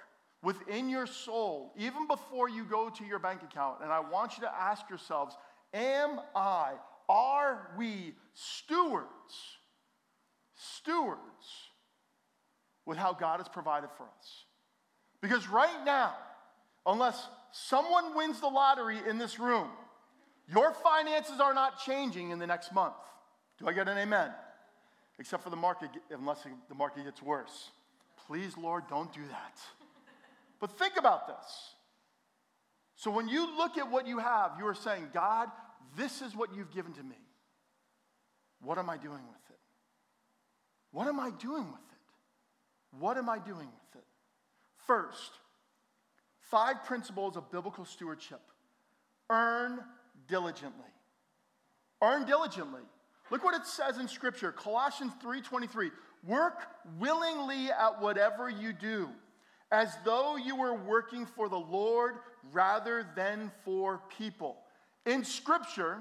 within 0.43 0.89
your 0.89 1.07
soul, 1.07 1.73
even 1.77 2.05
before 2.05 2.49
you 2.49 2.65
go 2.65 2.89
to 2.89 3.05
your 3.05 3.17
bank 3.17 3.41
account. 3.41 3.77
And 3.81 3.91
I 3.91 4.01
want 4.01 4.37
you 4.37 4.43
to 4.43 4.53
ask 4.53 4.87
yourselves 4.89 5.35
Am 5.73 6.19
I, 6.35 6.73
are 7.09 7.71
we 7.77 8.13
stewards? 8.33 9.07
Stewards 10.55 11.17
with 12.85 12.97
how 12.97 13.13
God 13.13 13.37
has 13.39 13.47
provided 13.47 13.89
for 13.97 14.03
us. 14.03 14.45
Because 15.21 15.47
right 15.47 15.83
now, 15.85 16.13
unless 16.85 17.27
someone 17.51 18.15
wins 18.15 18.39
the 18.39 18.47
lottery 18.47 18.99
in 19.09 19.17
this 19.17 19.39
room, 19.39 19.69
your 20.53 20.73
finances 20.73 21.39
are 21.39 21.53
not 21.53 21.79
changing 21.79 22.31
in 22.31 22.39
the 22.39 22.47
next 22.47 22.73
month. 22.73 22.93
Do 23.57 23.67
I 23.67 23.73
get 23.73 23.87
an 23.87 23.97
amen? 23.97 24.29
Except 25.17 25.43
for 25.43 25.49
the 25.49 25.55
market, 25.55 25.89
unless 26.11 26.45
the 26.67 26.75
market 26.75 27.05
gets 27.05 27.21
worse. 27.21 27.69
Please, 28.27 28.57
Lord, 28.57 28.83
don't 28.89 29.11
do 29.13 29.21
that. 29.29 29.82
But 30.63 30.79
think 30.79 30.93
about 30.97 31.27
this. 31.27 31.75
So 32.95 33.11
when 33.11 33.27
you 33.27 33.57
look 33.57 33.77
at 33.77 33.91
what 33.91 34.07
you 34.07 34.19
have, 34.19 34.51
you 34.57 34.65
are 34.65 34.73
saying, 34.73 35.09
God, 35.13 35.49
this 35.97 36.21
is 36.21 36.37
what 36.37 36.55
you've 36.55 36.71
given 36.71 36.93
to 36.93 37.03
me. 37.03 37.17
What 38.61 38.77
am 38.77 38.89
I 38.89 38.95
doing 38.95 39.11
with 39.27 39.49
it? 39.49 39.59
What 40.93 41.09
am 41.09 41.19
I 41.19 41.31
doing 41.31 41.65
with 41.65 41.81
it? 41.91 42.97
What 42.97 43.17
am 43.17 43.27
I 43.27 43.39
doing 43.39 43.67
with 43.67 44.01
it? 44.01 44.05
First, 44.87 45.31
five 46.49 46.85
principles 46.85 47.35
of 47.35 47.51
biblical 47.51 47.83
stewardship. 47.83 48.39
Earn 49.29 49.81
diligently. 50.29 50.93
Earn 52.01 52.25
diligently. 52.25 52.83
Look 53.31 53.43
what 53.43 53.53
it 53.53 53.67
says 53.67 53.97
in 53.97 54.07
scripture, 54.07 54.53
Colossians 54.53 55.11
3:23. 55.21 55.91
Work 56.25 56.65
willingly 56.99 57.69
at 57.69 57.99
whatever 57.99 58.49
you 58.49 58.71
do, 58.71 59.09
as 59.73 59.97
though 60.05 60.35
you 60.35 60.55
were 60.55 60.75
working 60.75 61.25
for 61.25 61.49
the 61.49 61.57
Lord 61.57 62.13
rather 62.53 63.07
than 63.15 63.51
for 63.65 64.01
people. 64.17 64.55
In 65.07 65.25
scripture, 65.25 65.97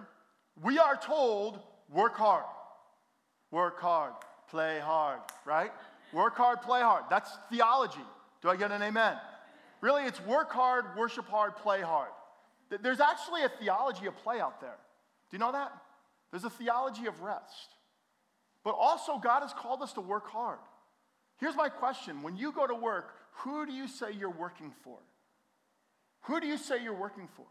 we 0.62 0.78
are 0.78 0.94
told 0.94 1.58
work 1.88 2.14
hard. 2.14 2.44
Work 3.50 3.80
hard, 3.80 4.12
play 4.50 4.78
hard, 4.78 5.20
right? 5.46 5.72
Work 6.12 6.36
hard, 6.36 6.60
play 6.60 6.82
hard. 6.82 7.04
That's 7.08 7.30
theology. 7.50 8.04
Do 8.42 8.50
I 8.50 8.56
get 8.56 8.70
an 8.72 8.82
amen? 8.82 9.16
Really, 9.80 10.04
it's 10.04 10.20
work 10.20 10.52
hard, 10.52 10.84
worship 10.96 11.26
hard, 11.26 11.56
play 11.56 11.80
hard. 11.80 12.10
There's 12.82 13.00
actually 13.00 13.42
a 13.44 13.48
theology 13.48 14.06
of 14.06 14.16
play 14.18 14.38
out 14.38 14.60
there. 14.60 14.76
Do 15.30 15.36
you 15.36 15.38
know 15.38 15.52
that? 15.52 15.72
There's 16.30 16.44
a 16.44 16.50
theology 16.50 17.06
of 17.06 17.20
rest. 17.22 17.74
But 18.64 18.74
also, 18.78 19.18
God 19.18 19.40
has 19.40 19.52
called 19.54 19.82
us 19.82 19.94
to 19.94 20.02
work 20.02 20.28
hard. 20.28 20.58
Here's 21.38 21.56
my 21.56 21.70
question 21.70 22.22
When 22.22 22.36
you 22.36 22.52
go 22.52 22.66
to 22.66 22.74
work, 22.74 23.14
who 23.36 23.66
do 23.66 23.72
you 23.72 23.88
say 23.88 24.12
you're 24.12 24.30
working 24.30 24.72
for? 24.84 24.98
Who 26.22 26.40
do 26.40 26.46
you 26.46 26.56
say 26.56 26.82
you're 26.82 26.98
working 26.98 27.28
for? 27.36 27.46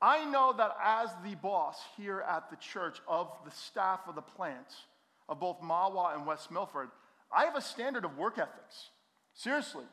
I 0.00 0.24
know 0.24 0.54
that 0.56 0.76
as 0.82 1.10
the 1.24 1.34
boss 1.36 1.78
here 1.96 2.24
at 2.26 2.48
the 2.48 2.56
church 2.56 2.98
of 3.06 3.28
the 3.44 3.50
staff 3.50 4.00
of 4.08 4.14
the 4.14 4.22
plants 4.22 4.74
of 5.28 5.40
both 5.40 5.60
Mahwah 5.60 6.14
and 6.14 6.26
West 6.26 6.50
Milford, 6.50 6.88
I 7.30 7.44
have 7.44 7.56
a 7.56 7.60
standard 7.60 8.04
of 8.04 8.16
work 8.16 8.38
ethics. 8.38 8.90
Seriously. 9.34 9.84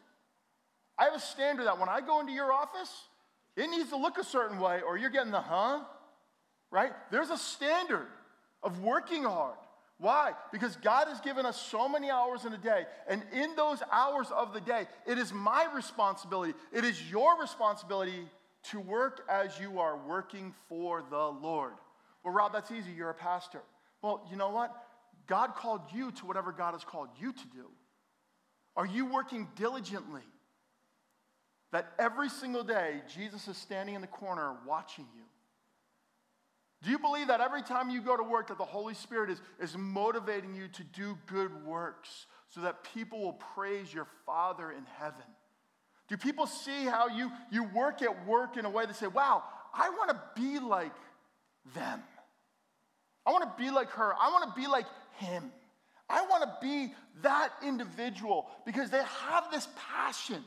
I 0.97 1.05
have 1.05 1.13
a 1.13 1.19
standard 1.19 1.67
that 1.67 1.77
when 1.77 1.89
I 1.89 2.01
go 2.01 2.21
into 2.21 2.31
your 2.31 2.53
office, 2.53 2.91
it 3.55 3.69
needs 3.69 3.89
to 3.89 3.97
look 3.97 4.17
a 4.17 4.23
certain 4.23 4.59
way 4.59 4.81
or 4.81 4.97
you're 4.97 5.09
getting 5.09 5.31
the 5.31 5.41
huh, 5.41 5.81
right? 6.71 6.91
There's 7.11 7.29
a 7.29 7.37
standard 7.37 8.07
of 8.63 8.81
working 8.81 9.23
hard. 9.23 9.57
Why? 9.99 10.33
Because 10.51 10.75
God 10.75 11.07
has 11.07 11.19
given 11.21 11.45
us 11.45 11.59
so 11.59 11.89
many 11.89 12.11
hours 12.11 12.45
in 12.45 12.53
a 12.53 12.57
day. 12.57 12.85
And 13.07 13.23
in 13.33 13.55
those 13.55 13.81
hours 13.91 14.27
of 14.35 14.53
the 14.53 14.61
day, 14.61 14.85
it 15.07 15.17
is 15.17 15.33
my 15.33 15.67
responsibility, 15.73 16.53
it 16.71 16.83
is 16.83 17.09
your 17.09 17.39
responsibility 17.39 18.27
to 18.71 18.79
work 18.79 19.21
as 19.29 19.59
you 19.59 19.79
are 19.79 19.97
working 19.97 20.53
for 20.69 21.03
the 21.09 21.17
Lord. 21.17 21.73
Well, 22.23 22.33
Rob, 22.33 22.53
that's 22.53 22.71
easy. 22.71 22.91
You're 22.91 23.09
a 23.09 23.15
pastor. 23.15 23.61
Well, 24.01 24.27
you 24.29 24.35
know 24.35 24.49
what? 24.49 24.75
God 25.27 25.55
called 25.55 25.81
you 25.93 26.11
to 26.11 26.25
whatever 26.25 26.51
God 26.51 26.73
has 26.73 26.83
called 26.83 27.09
you 27.19 27.31
to 27.33 27.47
do. 27.53 27.65
Are 28.75 28.85
you 28.85 29.05
working 29.05 29.47
diligently? 29.55 30.21
That 31.71 31.91
every 31.99 32.29
single 32.29 32.63
day, 32.63 33.01
Jesus 33.13 33.47
is 33.47 33.57
standing 33.57 33.95
in 33.95 34.01
the 34.01 34.07
corner 34.07 34.55
watching 34.65 35.05
you. 35.15 35.23
Do 36.83 36.91
you 36.91 36.99
believe 36.99 37.27
that 37.27 37.41
every 37.41 37.63
time 37.63 37.89
you 37.89 38.01
go 38.01 38.15
to 38.15 38.23
work 38.23 38.47
that 38.47 38.57
the 38.57 38.65
Holy 38.65 38.93
Spirit 38.93 39.31
is, 39.31 39.41
is 39.59 39.75
motivating 39.75 40.53
you 40.53 40.67
to 40.69 40.83
do 40.83 41.17
good 41.25 41.65
works 41.65 42.27
so 42.49 42.61
that 42.61 42.83
people 42.93 43.19
will 43.19 43.33
praise 43.55 43.91
your 43.93 44.07
Father 44.25 44.71
in 44.71 44.85
heaven? 44.99 45.25
Do 46.07 46.17
people 46.17 46.45
see 46.45 46.85
how 46.85 47.07
you, 47.07 47.31
you 47.51 47.63
work 47.63 48.01
at 48.01 48.25
work 48.27 48.57
in 48.57 48.65
a 48.65 48.69
way 48.69 48.85
that 48.85 48.95
say, 48.95 49.07
wow, 49.07 49.43
I 49.73 49.89
want 49.89 50.11
to 50.11 50.21
be 50.35 50.59
like 50.59 50.95
them. 51.75 52.01
I 53.25 53.31
want 53.31 53.43
to 53.43 53.63
be 53.63 53.71
like 53.71 53.89
her. 53.91 54.13
I 54.13 54.29
want 54.29 54.55
to 54.55 54.61
be 54.61 54.67
like 54.67 54.85
him. 55.17 55.51
I 56.09 56.21
want 56.21 56.43
to 56.43 56.57
be 56.61 56.93
that 57.23 57.49
individual 57.61 58.47
because 58.65 58.89
they 58.89 59.03
have 59.03 59.51
this 59.51 59.67
passion. 59.91 60.43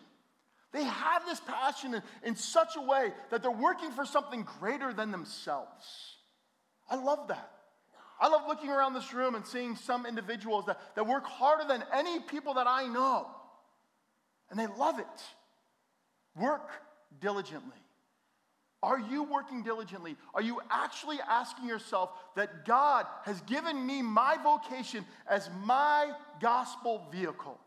They 0.72 0.84
have 0.84 1.26
this 1.26 1.40
passion 1.40 1.94
in, 1.94 2.02
in 2.24 2.36
such 2.36 2.76
a 2.76 2.80
way 2.80 3.12
that 3.30 3.42
they're 3.42 3.50
working 3.50 3.90
for 3.90 4.06
something 4.06 4.46
greater 4.60 4.94
than 4.94 5.10
themselves. 5.10 6.16
I 6.90 6.96
love 6.96 7.28
that. 7.28 7.50
I 8.20 8.28
love 8.28 8.42
looking 8.46 8.68
around 8.68 8.92
this 8.92 9.14
room 9.14 9.34
and 9.34 9.46
seeing 9.46 9.76
some 9.76 10.04
individuals 10.04 10.66
that, 10.66 10.78
that 10.94 11.06
work 11.06 11.24
harder 11.24 11.64
than 11.66 11.82
any 11.94 12.20
people 12.20 12.54
that 12.54 12.66
I 12.66 12.86
know. 12.86 13.26
And 14.50 14.58
they 14.58 14.66
love 14.66 14.98
it. 14.98 15.06
Work 16.36 16.68
diligently. 17.20 17.76
Are 18.82 18.98
you 18.98 19.22
working 19.22 19.62
diligently? 19.62 20.16
Are 20.34 20.42
you 20.42 20.60
actually 20.70 21.18
asking 21.28 21.66
yourself 21.68 22.10
that 22.34 22.64
God 22.64 23.06
has 23.24 23.40
given 23.42 23.86
me 23.86 24.02
my 24.02 24.36
vocation 24.42 25.04
as 25.28 25.48
my 25.64 26.12
gospel 26.40 27.06
vehicle? 27.12 27.58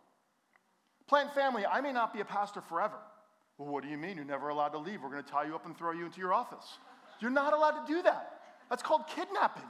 Plant 1.08 1.34
family, 1.36 1.66
I 1.66 1.82
may 1.82 1.94
not 1.94 2.14
be 2.14 2.22
a 2.22 2.26
pastor 2.26 2.62
forever. 2.62 2.98
Well, 3.58 3.72
what 3.72 3.84
do 3.84 3.90
you 3.90 3.98
mean? 3.98 4.16
You're 4.16 4.26
never 4.26 4.50
allowed 4.50 4.70
to 4.70 4.80
leave. 4.80 5.04
We're 5.04 5.12
going 5.12 5.24
to 5.24 5.30
tie 5.30 5.46
you 5.46 5.56
up 5.56 5.66
and 5.66 5.78
throw 5.78 5.92
you 5.92 6.06
into 6.06 6.20
your 6.20 6.34
office. 6.34 6.66
You're 7.20 7.32
not 7.32 7.54
allowed 7.54 7.86
to 7.86 7.94
do 7.94 8.02
that. 8.04 8.40
That's 8.70 8.84
called 8.84 9.04
kidnapping. 9.08 9.64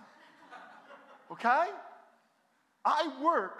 Okay? 1.31 1.65
I 2.85 3.11
work 3.21 3.59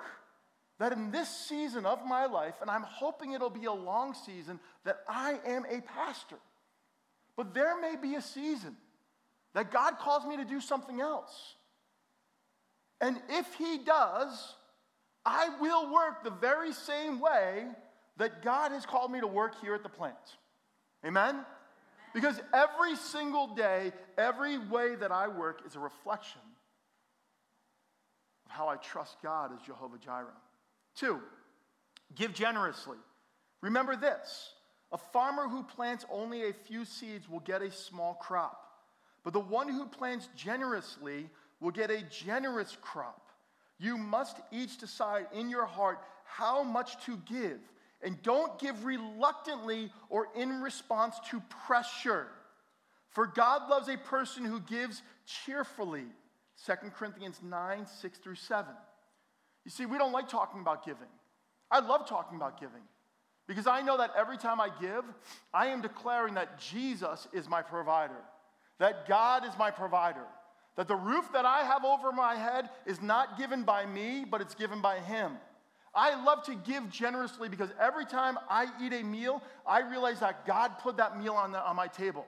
that 0.80 0.92
in 0.92 1.12
this 1.12 1.30
season 1.30 1.86
of 1.86 2.06
my 2.06 2.26
life, 2.26 2.56
and 2.62 2.70
I'm 2.70 2.84
hoping 2.84 3.34
it'll 3.34 3.50
be 3.50 3.66
a 3.66 3.74
long 3.74 4.14
season, 4.14 4.60
that 4.86 5.00
I 5.08 5.40
am 5.46 5.66
a 5.70 5.82
pastor. 5.82 6.38
But 7.38 7.54
there 7.54 7.80
may 7.80 7.96
be 7.96 8.16
a 8.16 8.22
season 8.22 8.76
that 9.54 9.72
God 9.72 9.98
calls 10.00 10.26
me 10.26 10.38
to 10.38 10.46
do 10.46 10.60
something 10.60 11.00
else. 11.00 11.56
And 13.02 13.20
if 13.30 13.54
He 13.56 13.80
does, 13.80 14.56
I 15.26 15.50
will 15.60 15.94
work 15.94 16.24
the 16.24 16.32
very 16.32 16.74
same 16.74 17.20
way 17.20 17.66
that 18.18 18.44
God 18.44 18.72
has 18.72 18.86
called 18.86 19.12
me 19.12 19.20
to 19.20 19.28
work 19.28 19.60
here 19.62 19.74
at 19.74 19.84
the 19.84 19.90
plant. 19.90 20.16
Amen? 21.06 21.46
Because 22.14 22.40
every 22.54 22.96
single 22.96 23.56
day, 23.56 23.92
every 24.18 24.58
way 24.58 24.96
that 24.96 25.12
I 25.12 25.28
work 25.28 25.62
is 25.66 25.76
a 25.76 25.80
reflection 25.80 26.42
of 28.46 28.52
how 28.52 28.68
I 28.68 28.76
trust 28.78 29.18
God 29.24 29.52
as 29.54 29.62
Jehovah 29.66 29.98
Jireh. 29.98 30.28
Two, 30.96 31.20
give 32.16 32.34
generously. 32.34 32.98
Remember 33.62 33.96
this 33.96 34.54
a 34.92 34.98
farmer 34.98 35.48
who 35.48 35.64
plants 35.64 36.06
only 36.12 36.50
a 36.50 36.54
few 36.54 36.86
seeds 36.86 37.28
will 37.28 37.40
get 37.40 37.64
a 37.64 37.72
small 37.72 38.14
crop, 38.16 38.62
but 39.24 39.34
the 39.34 39.40
one 39.40 39.68
who 39.68 39.88
plants 39.88 40.30
generously 40.36 41.30
will 41.60 41.72
get 41.72 41.90
a 41.90 42.04
generous 42.04 42.78
crop. 42.80 43.32
You 43.80 43.98
must 43.98 44.38
each 44.52 44.78
decide 44.78 45.26
in 45.34 45.50
your 45.50 45.66
heart 45.66 46.00
how 46.26 46.62
much 46.62 47.04
to 47.06 47.18
give 47.26 47.60
and 48.04 48.22
don't 48.22 48.60
give 48.60 48.86
reluctantly 48.86 49.92
or 50.10 50.28
in 50.36 50.62
response 50.62 51.16
to 51.32 51.42
pressure. 51.66 52.28
For 53.10 53.28
God 53.28 53.70
loves 53.70 53.88
a 53.88 53.98
person 53.98 54.44
who 54.44 54.60
gives 54.60 55.02
cheerfully. 55.26 56.06
2 56.66 56.74
Corinthians 56.98 57.40
9, 57.44 57.88
6 57.88 58.18
through 58.20 58.36
7. 58.36 58.74
You 59.66 59.72
see, 59.72 59.86
we 59.86 59.98
don't 59.98 60.12
like 60.12 60.28
talking 60.28 60.62
about 60.62 60.86
giving. 60.86 61.08
I 61.72 61.80
love 61.80 62.08
talking 62.08 62.36
about 62.36 62.60
giving 62.60 62.82
because 63.48 63.68
I 63.68 63.82
know 63.82 63.98
that 63.98 64.12
every 64.18 64.38
time 64.38 64.62
I 64.62 64.70
give, 64.82 65.04
I 65.54 65.68
am 65.68 65.82
declaring 65.82 66.36
that 66.36 66.60
Jesus 66.60 67.28
is 67.34 67.50
my 67.50 67.62
provider, 67.62 68.22
that 68.80 69.08
God 69.08 69.46
is 69.46 69.52
my 69.58 69.72
provider, 69.72 70.26
that 70.76 70.88
the 70.88 70.96
roof 70.96 71.32
that 71.34 71.46
I 71.46 71.64
have 71.64 71.84
over 71.84 72.12
my 72.12 72.36
head 72.36 72.70
is 72.86 73.02
not 73.02 73.38
given 73.38 73.64
by 73.64 73.86
me, 73.86 74.26
but 74.30 74.42
it's 74.42 74.56
given 74.56 74.82
by 74.82 75.00
Him. 75.00 75.34
I 75.96 76.22
love 76.24 76.44
to 76.46 76.56
give 76.56 76.90
generously 76.90 77.50
because 77.50 77.70
every 77.80 78.06
time 78.06 78.38
I 78.50 78.68
eat 78.82 78.94
a 78.94 79.04
meal, 79.04 79.44
I 79.66 79.82
realize 79.82 80.20
that 80.22 80.46
God 80.46 80.80
put 80.80 80.98
that 80.98 81.20
meal 81.20 81.34
on, 81.34 81.52
the, 81.52 81.64
on 81.64 81.76
my 81.76 81.88
table. 81.88 82.26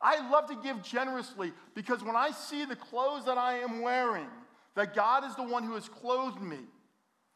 I 0.00 0.28
love 0.30 0.48
to 0.48 0.56
give 0.56 0.82
generously 0.82 1.52
because 1.74 2.02
when 2.02 2.16
I 2.16 2.30
see 2.32 2.64
the 2.64 2.76
clothes 2.76 3.24
that 3.26 3.38
I 3.38 3.58
am 3.58 3.80
wearing, 3.80 4.26
that 4.74 4.94
God 4.94 5.24
is 5.24 5.34
the 5.36 5.42
one 5.42 5.62
who 5.62 5.74
has 5.74 5.88
clothed 5.88 6.42
me. 6.42 6.58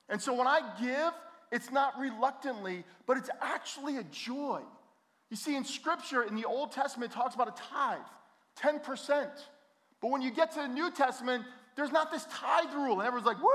And 0.08 0.20
so 0.20 0.34
when 0.34 0.46
I 0.46 0.60
give, 0.80 1.12
it's 1.52 1.70
not 1.70 1.98
reluctantly, 1.98 2.84
but 3.06 3.16
it's 3.16 3.30
actually 3.40 3.96
a 3.96 4.04
joy. 4.04 4.60
You 5.30 5.36
see, 5.36 5.56
in 5.56 5.64
Scripture, 5.64 6.24
in 6.24 6.34
the 6.34 6.44
Old 6.44 6.72
Testament, 6.72 7.12
it 7.12 7.14
talks 7.14 7.36
about 7.36 7.48
a 7.48 7.62
tithe, 7.72 7.98
10%. 8.60 9.28
But 10.02 10.10
when 10.10 10.20
you 10.20 10.30
get 10.32 10.50
to 10.52 10.62
the 10.62 10.68
New 10.68 10.90
Testament, 10.90 11.44
there's 11.76 11.92
not 11.92 12.10
this 12.10 12.24
tithe 12.24 12.74
rule. 12.74 12.98
And 12.98 13.06
everyone's 13.06 13.26
like, 13.26 13.40
woo, 13.40 13.48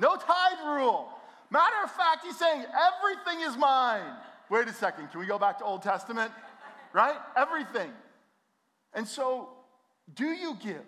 no 0.00 0.16
tithe 0.16 0.58
rule. 0.66 1.08
Matter 1.50 1.76
of 1.84 1.90
fact, 1.90 2.24
he's 2.24 2.38
saying, 2.38 2.64
everything 2.64 3.48
is 3.48 3.56
mine. 3.56 4.02
Wait 4.48 4.66
a 4.66 4.72
second, 4.72 5.08
can 5.10 5.20
we 5.20 5.26
go 5.26 5.38
back 5.38 5.58
to 5.58 5.64
Old 5.64 5.82
Testament? 5.82 6.32
Right? 6.92 7.16
Everything. 7.36 7.90
And 8.94 9.06
so, 9.06 9.50
do 10.14 10.26
you 10.26 10.56
give? 10.60 10.84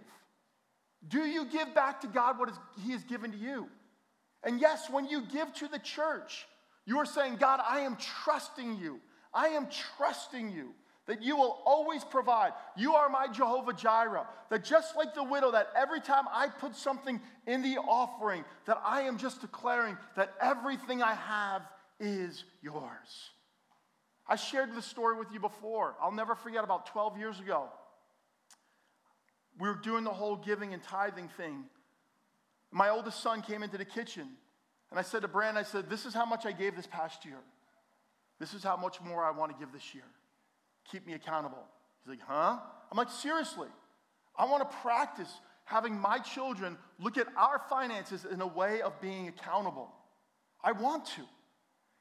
Do 1.07 1.21
you 1.21 1.45
give 1.45 1.75
back 1.75 2.01
to 2.01 2.07
God 2.07 2.39
what 2.39 2.51
He 2.85 2.93
has 2.93 3.05
given 3.05 3.33
to 3.33 3.39
you? 3.39 3.69
And 4.45 4.61
yes, 4.61 4.91
when 4.91 5.07
you 5.07 5.23
give 5.33 5.53
to 5.55 5.69
the 5.69 5.79
church, 5.79 6.47
you 6.87 6.99
are 6.99 7.07
saying, 7.07 7.37
God, 7.37 7.61
I 7.69 7.81
am 7.81 7.97
trusting 8.25 8.79
you. 8.79 9.01
I 9.33 9.49
am 9.49 9.69
trusting 9.97 10.51
you 10.51 10.75
that 11.07 11.23
you 11.23 11.37
will 11.37 11.61
always 11.65 12.05
provide. 12.05 12.53
You 12.77 12.95
are 12.95 13.09
my 13.09 13.27
Jehovah 13.27 13.73
Jireh. 13.73 14.27
That 14.51 14.65
just 14.65 14.97
like 14.97 15.15
the 15.15 15.25
widow, 15.25 15.51
that 15.51 15.69
every 15.77 16.01
time 16.01 16.25
I 16.33 16.49
put 16.49 16.77
something 16.77 17.21
in 17.47 17.63
the 17.63 17.79
offering, 17.79 18.45
that 18.67 18.81
I 18.85 19.03
am 19.03 19.19
just 19.19 19.41
declaring 19.41 19.97
that 20.17 20.35
everything 20.41 21.03
I 21.03 21.15
have 21.15 21.63
is 21.99 22.45
yours. 22.63 23.31
I 24.29 24.37
shared 24.37 24.75
this 24.75 24.87
story 24.87 25.19
with 25.19 25.29
you 25.33 25.41
before. 25.41 25.97
I'll 26.01 26.13
never 26.13 26.35
forget 26.35 26.63
about 26.63 26.87
12 26.87 27.19
years 27.19 27.41
ago. 27.41 27.65
We 29.59 29.69
were 29.69 29.75
doing 29.75 30.05
the 30.05 30.11
whole 30.11 30.37
giving 30.37 30.73
and 30.73 30.83
tithing 30.83 31.29
thing. 31.37 31.65
My 32.71 32.89
oldest 32.89 33.21
son 33.23 33.43
came 33.43 33.63
into 33.63 33.77
the 33.77 33.85
kitchen, 33.85 34.29
and 34.91 34.99
I 34.99 35.03
said 35.03 35.23
to 35.23 35.29
Brand, 35.29 35.59
I 35.59 35.63
said, 35.63 35.91
This 35.91 36.07
is 36.07 36.15
how 36.15 36.25
much 36.25 36.47
I 36.47 36.53
gave 36.53 36.75
this 36.75 36.87
past 36.87 37.25
year. 37.25 37.39
This 38.39 38.55
is 38.55 38.63
how 38.63 38.77
much 38.77 39.01
more 39.01 39.23
I 39.23 39.31
want 39.31 39.53
to 39.53 39.59
give 39.59 39.73
this 39.73 39.95
year. 39.95 40.05
Keep 40.91 41.07
me 41.07 41.15
accountable. 41.15 41.65
He's 42.05 42.11
like, 42.11 42.27
Huh? 42.27 42.59
I'm 42.91 42.99
like, 42.99 43.11
Seriously, 43.11 43.69
I 44.37 44.45
want 44.47 44.69
to 44.69 44.77
practice 44.79 45.33
having 45.65 45.99
my 45.99 46.19
children 46.19 46.77
look 46.99 47.17
at 47.17 47.29
our 47.37 47.61
finances 47.71 48.27
in 48.31 48.41
a 48.41 48.47
way 48.47 48.83
of 48.83 49.01
being 49.01 49.29
accountable. 49.29 49.91
I 50.63 50.73
want 50.73 51.07
to. 51.07 51.23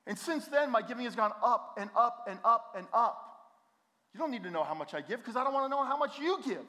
And 0.07 0.17
since 0.17 0.47
then, 0.47 0.71
my 0.71 0.81
giving 0.81 1.05
has 1.05 1.15
gone 1.15 1.31
up 1.43 1.77
and 1.79 1.89
up 1.95 2.25
and 2.27 2.39
up 2.43 2.73
and 2.75 2.87
up. 2.93 3.27
You 4.13 4.19
don't 4.19 4.31
need 4.31 4.43
to 4.43 4.51
know 4.51 4.63
how 4.63 4.73
much 4.73 4.93
I 4.93 5.01
give 5.01 5.19
because 5.19 5.35
I 5.35 5.43
don't 5.43 5.53
want 5.53 5.65
to 5.65 5.69
know 5.69 5.85
how 5.85 5.97
much 5.97 6.19
you 6.19 6.39
give. 6.43 6.65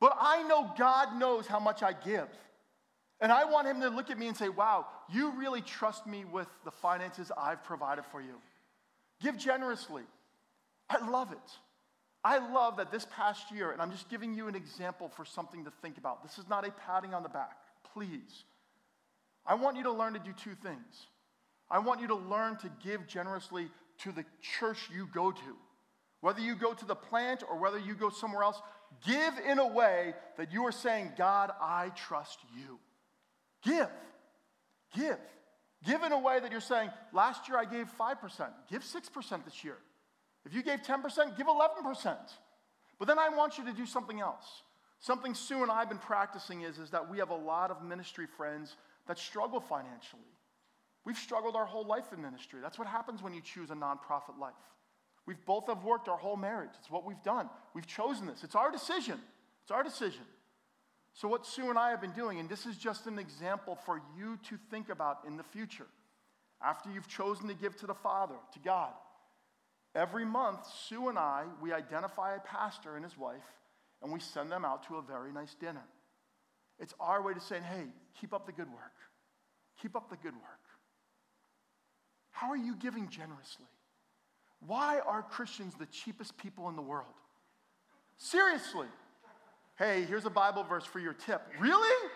But 0.00 0.16
I 0.20 0.42
know 0.44 0.72
God 0.76 1.18
knows 1.18 1.46
how 1.46 1.60
much 1.60 1.82
I 1.82 1.92
give. 1.92 2.28
And 3.20 3.32
I 3.32 3.44
want 3.44 3.66
him 3.66 3.80
to 3.80 3.88
look 3.88 4.10
at 4.10 4.18
me 4.18 4.28
and 4.28 4.36
say, 4.36 4.48
wow, 4.48 4.86
you 5.10 5.32
really 5.32 5.60
trust 5.60 6.06
me 6.06 6.24
with 6.24 6.48
the 6.64 6.70
finances 6.70 7.32
I've 7.36 7.64
provided 7.64 8.04
for 8.12 8.20
you. 8.20 8.34
Give 9.20 9.36
generously. 9.36 10.04
I 10.90 11.08
love 11.08 11.32
it. 11.32 11.38
I 12.24 12.38
love 12.52 12.78
that 12.78 12.90
this 12.90 13.06
past 13.14 13.50
year, 13.52 13.70
and 13.70 13.80
I'm 13.80 13.90
just 13.90 14.08
giving 14.08 14.34
you 14.34 14.48
an 14.48 14.54
example 14.54 15.08
for 15.08 15.24
something 15.24 15.64
to 15.64 15.70
think 15.82 15.98
about. 15.98 16.22
This 16.22 16.38
is 16.38 16.48
not 16.48 16.66
a 16.66 16.72
patting 16.72 17.14
on 17.14 17.22
the 17.22 17.28
back, 17.28 17.56
please. 17.94 18.44
I 19.46 19.54
want 19.54 19.76
you 19.76 19.84
to 19.84 19.92
learn 19.92 20.14
to 20.14 20.18
do 20.18 20.32
two 20.32 20.54
things. 20.54 21.06
I 21.70 21.78
want 21.78 22.00
you 22.00 22.08
to 22.08 22.16
learn 22.16 22.56
to 22.58 22.70
give 22.82 23.06
generously 23.06 23.68
to 24.00 24.12
the 24.12 24.24
church 24.42 24.78
you 24.94 25.08
go 25.12 25.30
to. 25.30 25.56
Whether 26.20 26.40
you 26.40 26.56
go 26.56 26.74
to 26.74 26.84
the 26.84 26.96
plant 26.96 27.44
or 27.48 27.58
whether 27.58 27.78
you 27.78 27.94
go 27.94 28.10
somewhere 28.10 28.42
else, 28.42 28.60
give 29.06 29.34
in 29.48 29.58
a 29.58 29.66
way 29.66 30.14
that 30.36 30.52
you 30.52 30.64
are 30.66 30.72
saying, 30.72 31.12
God, 31.16 31.52
I 31.60 31.90
trust 31.90 32.40
you. 32.56 32.78
Give. 33.62 33.88
Give. 34.94 35.18
Give 35.86 36.02
in 36.02 36.12
a 36.12 36.18
way 36.18 36.40
that 36.40 36.50
you're 36.50 36.60
saying, 36.60 36.90
last 37.12 37.48
year 37.48 37.56
I 37.56 37.64
gave 37.64 37.88
5%, 37.98 38.48
give 38.68 38.82
6% 38.82 39.44
this 39.44 39.64
year. 39.64 39.76
If 40.48 40.54
you 40.54 40.62
gave 40.62 40.80
10%, 40.82 41.36
give 41.36 41.46
11%. 41.46 42.16
But 42.98 43.06
then 43.06 43.18
I 43.18 43.28
want 43.28 43.58
you 43.58 43.66
to 43.66 43.72
do 43.72 43.84
something 43.84 44.18
else. 44.20 44.62
Something 44.98 45.34
Sue 45.34 45.62
and 45.62 45.70
I 45.70 45.80
have 45.80 45.90
been 45.90 45.98
practicing 45.98 46.62
is, 46.62 46.78
is 46.78 46.90
that 46.90 47.10
we 47.10 47.18
have 47.18 47.28
a 47.28 47.36
lot 47.36 47.70
of 47.70 47.84
ministry 47.84 48.26
friends 48.26 48.76
that 49.06 49.18
struggle 49.18 49.60
financially. 49.60 50.22
We've 51.04 51.18
struggled 51.18 51.54
our 51.54 51.66
whole 51.66 51.86
life 51.86 52.14
in 52.14 52.22
ministry. 52.22 52.60
That's 52.62 52.78
what 52.78 52.88
happens 52.88 53.22
when 53.22 53.34
you 53.34 53.42
choose 53.42 53.70
a 53.70 53.74
nonprofit 53.74 54.38
life. 54.40 54.54
We've 55.26 55.44
both 55.44 55.66
have 55.66 55.84
worked 55.84 56.08
our 56.08 56.16
whole 56.16 56.36
marriage. 56.36 56.70
It's 56.78 56.90
what 56.90 57.04
we've 57.04 57.22
done. 57.22 57.50
We've 57.74 57.86
chosen 57.86 58.26
this. 58.26 58.42
It's 58.42 58.54
our 58.54 58.72
decision. 58.72 59.20
It's 59.62 59.70
our 59.70 59.82
decision. 59.82 60.22
So, 61.12 61.28
what 61.28 61.44
Sue 61.44 61.68
and 61.68 61.78
I 61.78 61.90
have 61.90 62.00
been 62.00 62.12
doing, 62.12 62.40
and 62.40 62.48
this 62.48 62.64
is 62.64 62.78
just 62.78 63.06
an 63.06 63.18
example 63.18 63.74
for 63.74 64.00
you 64.16 64.38
to 64.48 64.56
think 64.70 64.88
about 64.88 65.20
in 65.26 65.36
the 65.36 65.42
future, 65.42 65.86
after 66.62 66.90
you've 66.90 67.08
chosen 67.08 67.48
to 67.48 67.54
give 67.54 67.76
to 67.76 67.86
the 67.86 67.94
Father, 67.94 68.36
to 68.54 68.58
God, 68.60 68.92
every 69.98 70.24
month, 70.24 70.60
Sue 70.86 71.08
and 71.08 71.18
I, 71.18 71.44
we 71.60 71.72
identify 71.72 72.36
a 72.36 72.40
pastor 72.40 72.94
and 72.94 73.04
his 73.04 73.18
wife, 73.18 73.42
and 74.00 74.12
we 74.12 74.20
send 74.20 74.50
them 74.50 74.64
out 74.64 74.86
to 74.86 74.96
a 74.96 75.02
very 75.02 75.32
nice 75.32 75.54
dinner. 75.54 75.84
It's 76.78 76.94
our 77.00 77.20
way 77.20 77.34
to 77.34 77.40
say, 77.40 77.56
hey, 77.56 77.86
keep 78.20 78.32
up 78.32 78.46
the 78.46 78.52
good 78.52 78.68
work. 78.68 78.94
Keep 79.82 79.96
up 79.96 80.08
the 80.08 80.16
good 80.16 80.34
work. 80.34 80.62
How 82.30 82.48
are 82.50 82.56
you 82.56 82.76
giving 82.76 83.08
generously? 83.08 83.66
Why 84.64 85.00
are 85.00 85.22
Christians 85.22 85.74
the 85.74 85.86
cheapest 85.86 86.36
people 86.36 86.68
in 86.68 86.76
the 86.76 86.82
world? 86.82 87.06
Seriously. 88.16 88.86
Hey, 89.76 90.04
here's 90.04 90.24
a 90.24 90.30
Bible 90.30 90.62
verse 90.62 90.84
for 90.84 91.00
your 91.00 91.14
tip. 91.14 91.42
Really? 91.58 92.08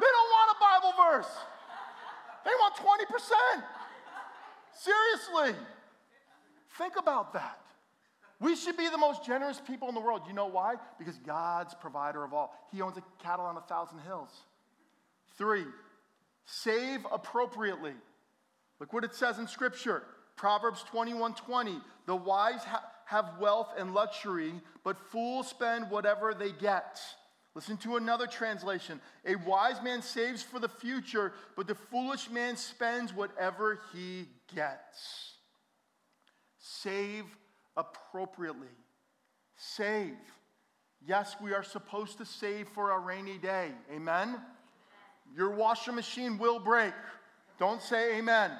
They 0.00 0.06
don't 0.06 0.30
want 0.30 0.56
a 0.56 0.60
Bible 0.60 0.94
verse. 1.10 1.30
They 2.44 2.50
want 2.50 2.74
20%. 2.74 3.62
Seriously. 4.74 5.60
Think 6.78 6.94
about 6.96 7.32
that. 7.32 7.58
We 8.40 8.54
should 8.54 8.76
be 8.76 8.88
the 8.88 8.98
most 8.98 9.26
generous 9.26 9.60
people 9.60 9.88
in 9.88 9.96
the 9.96 10.00
world. 10.00 10.22
You 10.28 10.32
know 10.32 10.46
why? 10.46 10.76
Because 10.98 11.18
God's 11.18 11.74
provider 11.74 12.22
of 12.22 12.32
all. 12.32 12.54
He 12.70 12.80
owns 12.80 12.96
a 12.96 13.02
cattle 13.20 13.44
on 13.44 13.56
a 13.56 13.60
thousand 13.62 13.98
hills. 14.00 14.30
Three, 15.36 15.64
save 16.46 17.00
appropriately. 17.10 17.94
Look 18.78 18.92
what 18.92 19.02
it 19.02 19.14
says 19.14 19.38
in 19.38 19.48
Scripture. 19.48 20.04
Proverbs 20.36 20.84
21 20.84 21.34
20. 21.34 21.80
The 22.06 22.14
wise 22.14 22.62
ha- 22.62 22.84
have 23.06 23.32
wealth 23.40 23.70
and 23.76 23.92
luxury, 23.92 24.52
but 24.84 24.96
fools 25.10 25.48
spend 25.48 25.90
whatever 25.90 26.32
they 26.32 26.52
get. 26.52 27.00
Listen 27.56 27.76
to 27.78 27.96
another 27.96 28.28
translation. 28.28 29.00
A 29.26 29.34
wise 29.34 29.82
man 29.82 30.00
saves 30.00 30.44
for 30.44 30.60
the 30.60 30.68
future, 30.68 31.32
but 31.56 31.66
the 31.66 31.74
foolish 31.74 32.30
man 32.30 32.56
spends 32.56 33.12
whatever 33.12 33.80
he 33.92 34.28
gets. 34.54 35.37
Save 36.70 37.24
appropriately. 37.76 38.68
Save. 39.56 40.16
Yes, 41.06 41.36
we 41.40 41.54
are 41.54 41.62
supposed 41.62 42.18
to 42.18 42.26
save 42.26 42.68
for 42.68 42.90
a 42.90 42.98
rainy 42.98 43.38
day. 43.38 43.70
Amen? 43.90 44.36
Your 45.34 45.50
washing 45.50 45.94
machine 45.94 46.36
will 46.36 46.58
break. 46.58 46.92
Don't 47.58 47.80
say 47.80 48.18
amen. 48.18 48.50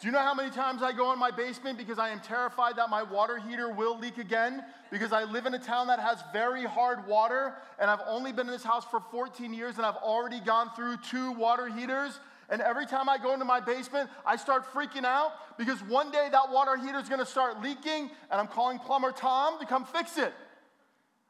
Do 0.00 0.08
you 0.08 0.12
know 0.12 0.20
how 0.20 0.34
many 0.34 0.50
times 0.50 0.82
I 0.82 0.92
go 0.92 1.12
in 1.12 1.18
my 1.18 1.30
basement 1.30 1.76
because 1.76 1.98
I 1.98 2.08
am 2.08 2.20
terrified 2.20 2.76
that 2.76 2.88
my 2.88 3.02
water 3.02 3.38
heater 3.38 3.70
will 3.70 3.98
leak 3.98 4.16
again? 4.16 4.64
Because 4.90 5.12
I 5.12 5.24
live 5.24 5.44
in 5.46 5.54
a 5.54 5.58
town 5.58 5.88
that 5.88 6.00
has 6.00 6.18
very 6.32 6.64
hard 6.64 7.06
water, 7.06 7.54
and 7.78 7.90
I've 7.90 8.02
only 8.06 8.32
been 8.32 8.46
in 8.46 8.52
this 8.52 8.64
house 8.64 8.84
for 8.90 9.00
14 9.10 9.52
years, 9.52 9.76
and 9.76 9.84
I've 9.84 9.96
already 9.96 10.40
gone 10.40 10.70
through 10.74 10.96
two 11.08 11.32
water 11.32 11.68
heaters. 11.68 12.18
And 12.50 12.60
every 12.60 12.86
time 12.86 13.08
I 13.08 13.18
go 13.18 13.32
into 13.32 13.44
my 13.44 13.60
basement, 13.60 14.10
I 14.26 14.36
start 14.36 14.72
freaking 14.72 15.04
out 15.04 15.32
because 15.56 15.82
one 15.82 16.10
day 16.10 16.28
that 16.30 16.50
water 16.50 16.76
heater 16.76 16.98
is 16.98 17.08
gonna 17.08 17.26
start 17.26 17.62
leaking, 17.62 18.10
and 18.30 18.40
I'm 18.40 18.48
calling 18.48 18.78
plumber 18.78 19.12
Tom 19.12 19.58
to 19.60 19.66
come 19.66 19.84
fix 19.84 20.18
it. 20.18 20.32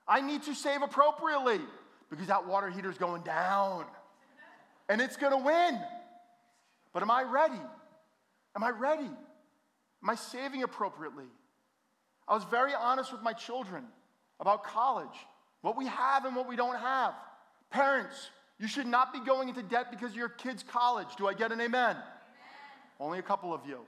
I 0.06 0.20
need 0.20 0.42
to 0.44 0.54
save 0.54 0.82
appropriately 0.82 1.60
because 2.10 2.26
that 2.26 2.46
water 2.46 2.68
heater 2.70 2.90
is 2.90 2.98
going 2.98 3.22
down 3.22 3.84
and 4.88 5.00
it's 5.00 5.16
gonna 5.16 5.38
win. 5.38 5.80
But 6.92 7.02
am 7.02 7.10
I 7.10 7.22
ready? 7.22 7.60
Am 8.56 8.62
I 8.62 8.70
ready? 8.70 9.04
Am 9.04 10.10
I 10.10 10.14
saving 10.14 10.62
appropriately? 10.62 11.24
I 12.28 12.34
was 12.34 12.44
very 12.44 12.74
honest 12.74 13.12
with 13.12 13.22
my 13.22 13.32
children 13.32 13.84
about 14.40 14.64
college, 14.64 15.16
what 15.62 15.76
we 15.76 15.86
have 15.86 16.24
and 16.24 16.36
what 16.36 16.48
we 16.48 16.56
don't 16.56 16.78
have. 16.78 17.14
Parents, 17.70 18.30
you 18.58 18.68
should 18.68 18.86
not 18.86 19.12
be 19.12 19.20
going 19.20 19.48
into 19.48 19.62
debt 19.62 19.90
because 19.90 20.10
of 20.10 20.16
your 20.16 20.28
kid's 20.28 20.62
college. 20.62 21.08
Do 21.16 21.26
I 21.26 21.34
get 21.34 21.52
an 21.52 21.60
amen? 21.60 21.90
amen? 21.90 22.02
Only 23.00 23.18
a 23.18 23.22
couple 23.22 23.52
of 23.52 23.66
you. 23.66 23.80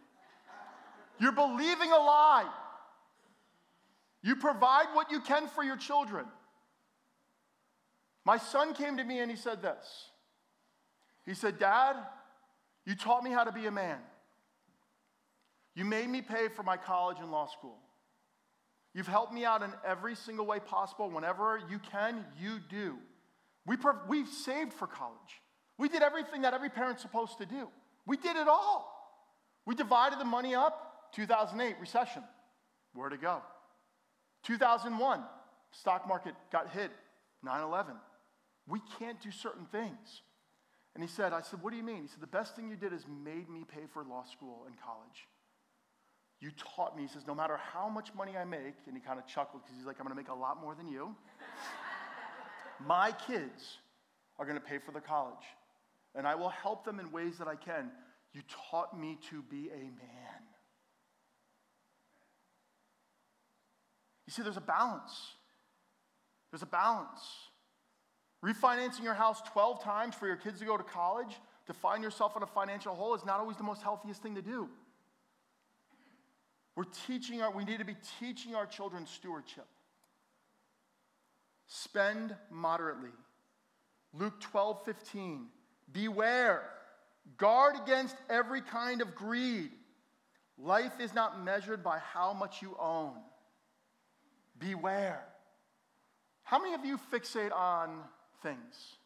You're 1.19 1.33
believing 1.33 1.91
a 1.93 1.99
lie. 1.99 2.49
You 4.23 4.37
provide 4.37 4.87
what 4.93 5.11
you 5.11 5.21
can 5.21 5.49
for 5.49 5.63
your 5.63 5.77
children. 5.77 6.27
My 8.25 8.39
son 8.39 8.75
came 8.75 8.97
to 8.97 9.05
me 9.05 9.21
and 9.21 9.31
he 9.31 9.37
said 9.37 9.63
this. 9.63 10.11
He 11.25 11.35
said, 11.35 11.59
Dad, 11.59 11.97
you 12.85 12.97
taught 12.97 13.23
me 13.23 13.31
how 13.31 13.45
to 13.45 13.53
be 13.53 13.67
a 13.67 13.71
man. 13.71 13.99
You 15.75 15.85
made 15.85 16.09
me 16.09 16.23
pay 16.23 16.49
for 16.49 16.63
my 16.63 16.77
college 16.77 17.19
and 17.21 17.31
law 17.31 17.47
school. 17.47 17.79
You've 18.95 19.07
helped 19.07 19.33
me 19.33 19.45
out 19.45 19.63
in 19.63 19.71
every 19.85 20.17
single 20.17 20.47
way 20.47 20.59
possible. 20.59 21.11
Whenever 21.11 21.61
you 21.71 21.79
can, 21.79 22.25
you 22.41 22.59
do. 22.71 22.97
We 23.67 23.77
we 24.09 24.25
saved 24.27 24.73
for 24.73 24.87
college. 24.87 25.43
We 25.79 25.89
did 25.89 26.03
everything 26.03 26.43
that 26.43 26.55
every 26.55 26.71
parent's 26.71 27.03
supposed 27.03 27.39
to 27.39 27.47
do. 27.47 27.69
We 28.07 28.17
did 28.17 28.37
it 28.37 28.49
all. 28.49 28.93
We 29.67 29.75
divided 29.75 30.19
the 30.19 30.25
money 30.25 30.55
up. 30.55 31.13
2008, 31.15 31.77
recession. 31.81 32.23
Where 32.95 33.09
to 33.09 33.17
go? 33.17 33.43
2001, 34.45 35.23
stock 35.73 36.07
market 36.07 36.35
got 36.53 36.71
hit. 36.71 36.91
9 37.43 37.63
11. 37.63 37.95
We 38.69 38.81
can't 38.99 39.21
do 39.21 39.31
certain 39.31 39.67
things. 39.67 40.23
And 40.95 41.03
he 41.03 41.09
said, 41.09 41.33
I 41.33 41.43
said, 41.43 41.63
what 41.63 41.73
do 41.73 41.77
you 41.77 41.83
mean? 41.83 42.03
He 42.03 42.09
said, 42.09 42.21
the 42.21 42.27
best 42.27 42.57
thing 42.57 42.71
you 42.71 42.77
did 42.77 42.93
is 42.93 43.05
made 43.07 43.51
me 43.51 43.65
pay 43.69 43.83
for 43.93 44.03
law 44.03 44.25
school 44.25 44.65
and 44.67 44.75
college. 44.81 45.29
You 46.41 46.51
taught 46.53 46.97
me, 46.97 47.03
he 47.03 47.09
says, 47.09 47.27
no 47.27 47.35
matter 47.35 47.59
how 47.73 47.89
much 47.89 48.15
money 48.15 48.37
I 48.37 48.45
make, 48.45 48.75
and 48.87 48.97
he 48.97 49.01
kind 49.01 49.19
of 49.19 49.27
chuckled 49.27 49.63
because 49.63 49.77
he's 49.77 49.87
like, 49.87 49.97
I'm 50.01 50.07
going 50.07 50.17
to 50.17 50.23
make 50.23 50.31
a 50.31 50.39
lot 50.39 50.61
more 50.61 50.75
than 50.75 50.89
you. 50.89 51.15
My 52.85 53.13
kids 53.13 53.79
are 54.39 54.45
going 54.45 54.59
to 54.59 54.65
pay 54.65 54.79
for 54.79 54.93
the 54.93 55.01
college, 55.01 55.35
and 56.15 56.27
I 56.27 56.35
will 56.35 56.49
help 56.49 56.85
them 56.85 57.01
in 57.01 57.11
ways 57.13 57.39
that 57.39 57.49
I 57.49 57.57
can. 57.57 57.91
You 58.33 58.43
taught 58.71 58.99
me 58.99 59.19
to 59.31 59.43
be 59.43 59.71
a 59.71 59.79
man. 59.79 60.43
You 64.27 64.33
see, 64.33 64.43
there's 64.43 64.57
a 64.57 64.61
balance. 64.61 65.13
There's 66.51 66.63
a 66.63 66.67
balance. 66.67 67.21
Refinancing 68.45 69.03
your 69.03 69.15
house 69.15 69.41
12 69.53 69.83
times 69.83 70.15
for 70.15 70.27
your 70.27 70.37
kids 70.37 70.59
to 70.61 70.65
go 70.65 70.77
to 70.77 70.83
college, 70.83 71.35
to 71.67 71.73
find 71.73 72.03
yourself 72.03 72.37
in 72.37 72.43
a 72.43 72.47
financial 72.47 72.95
hole, 72.95 73.15
is 73.15 73.25
not 73.25 73.41
always 73.41 73.57
the 73.57 73.63
most 73.63 73.83
healthiest 73.83 74.23
thing 74.23 74.35
to 74.35 74.43
do. 74.43 74.69
We're 76.75 76.85
teaching 77.07 77.41
our, 77.41 77.51
we 77.51 77.65
need 77.65 77.79
to 77.79 77.85
be 77.85 77.97
teaching 78.21 78.55
our 78.55 78.67
children 78.67 79.07
stewardship. 79.07 79.67
Spend 81.67 82.35
moderately. 82.51 83.11
Luke 84.13 84.41
12, 84.41 84.85
15. 84.85 85.47
Beware, 85.93 86.63
guard 87.37 87.77
against 87.83 88.17
every 88.31 88.61
kind 88.61 89.01
of 89.01 89.15
greed. 89.15 89.71
Life 90.59 91.01
is 91.01 91.15
not 91.15 91.43
measured 91.45 91.83
by 91.83 91.99
how 91.99 92.33
much 92.33 92.63
you 92.63 92.77
own. 92.81 93.13
Beware. 94.59 95.25
How 96.45 96.59
many 96.59 96.75
of 96.75 96.85
you 96.85 96.99
fixate 97.13 97.53
on 97.53 97.91
things? 98.43 98.97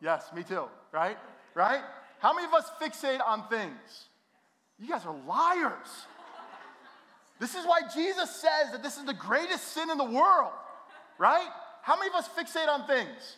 Yes, 0.00 0.30
me 0.34 0.42
too, 0.42 0.64
right? 0.92 1.16
Right? 1.54 1.82
How 2.18 2.34
many 2.34 2.46
of 2.46 2.54
us 2.54 2.70
fixate 2.80 3.20
on 3.24 3.46
things? 3.48 4.08
You 4.78 4.88
guys 4.88 5.04
are 5.06 5.14
liars. 5.26 5.88
This 7.38 7.54
is 7.54 7.66
why 7.66 7.80
Jesus 7.94 8.30
says 8.30 8.72
that 8.72 8.82
this 8.82 8.96
is 8.96 9.04
the 9.04 9.14
greatest 9.14 9.72
sin 9.72 9.90
in 9.90 9.98
the 9.98 10.04
world, 10.04 10.52
right? 11.18 11.48
How 11.84 11.98
many 11.98 12.08
of 12.08 12.14
us 12.14 12.26
fixate 12.28 12.66
on 12.66 12.86
things? 12.86 13.36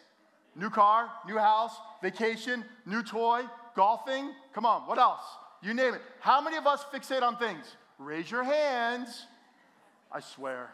New 0.54 0.70
car, 0.70 1.10
new 1.26 1.36
house, 1.36 1.72
vacation, 2.00 2.64
new 2.86 3.02
toy, 3.02 3.42
golfing. 3.74 4.30
Come 4.54 4.64
on, 4.64 4.82
what 4.82 4.98
else? 4.98 5.24
You 5.64 5.74
name 5.74 5.94
it. 5.94 6.00
How 6.20 6.40
many 6.40 6.56
of 6.56 6.64
us 6.64 6.84
fixate 6.94 7.22
on 7.22 7.38
things? 7.38 7.64
Raise 7.98 8.30
your 8.30 8.44
hands. 8.44 9.26
I 10.12 10.20
swear. 10.20 10.70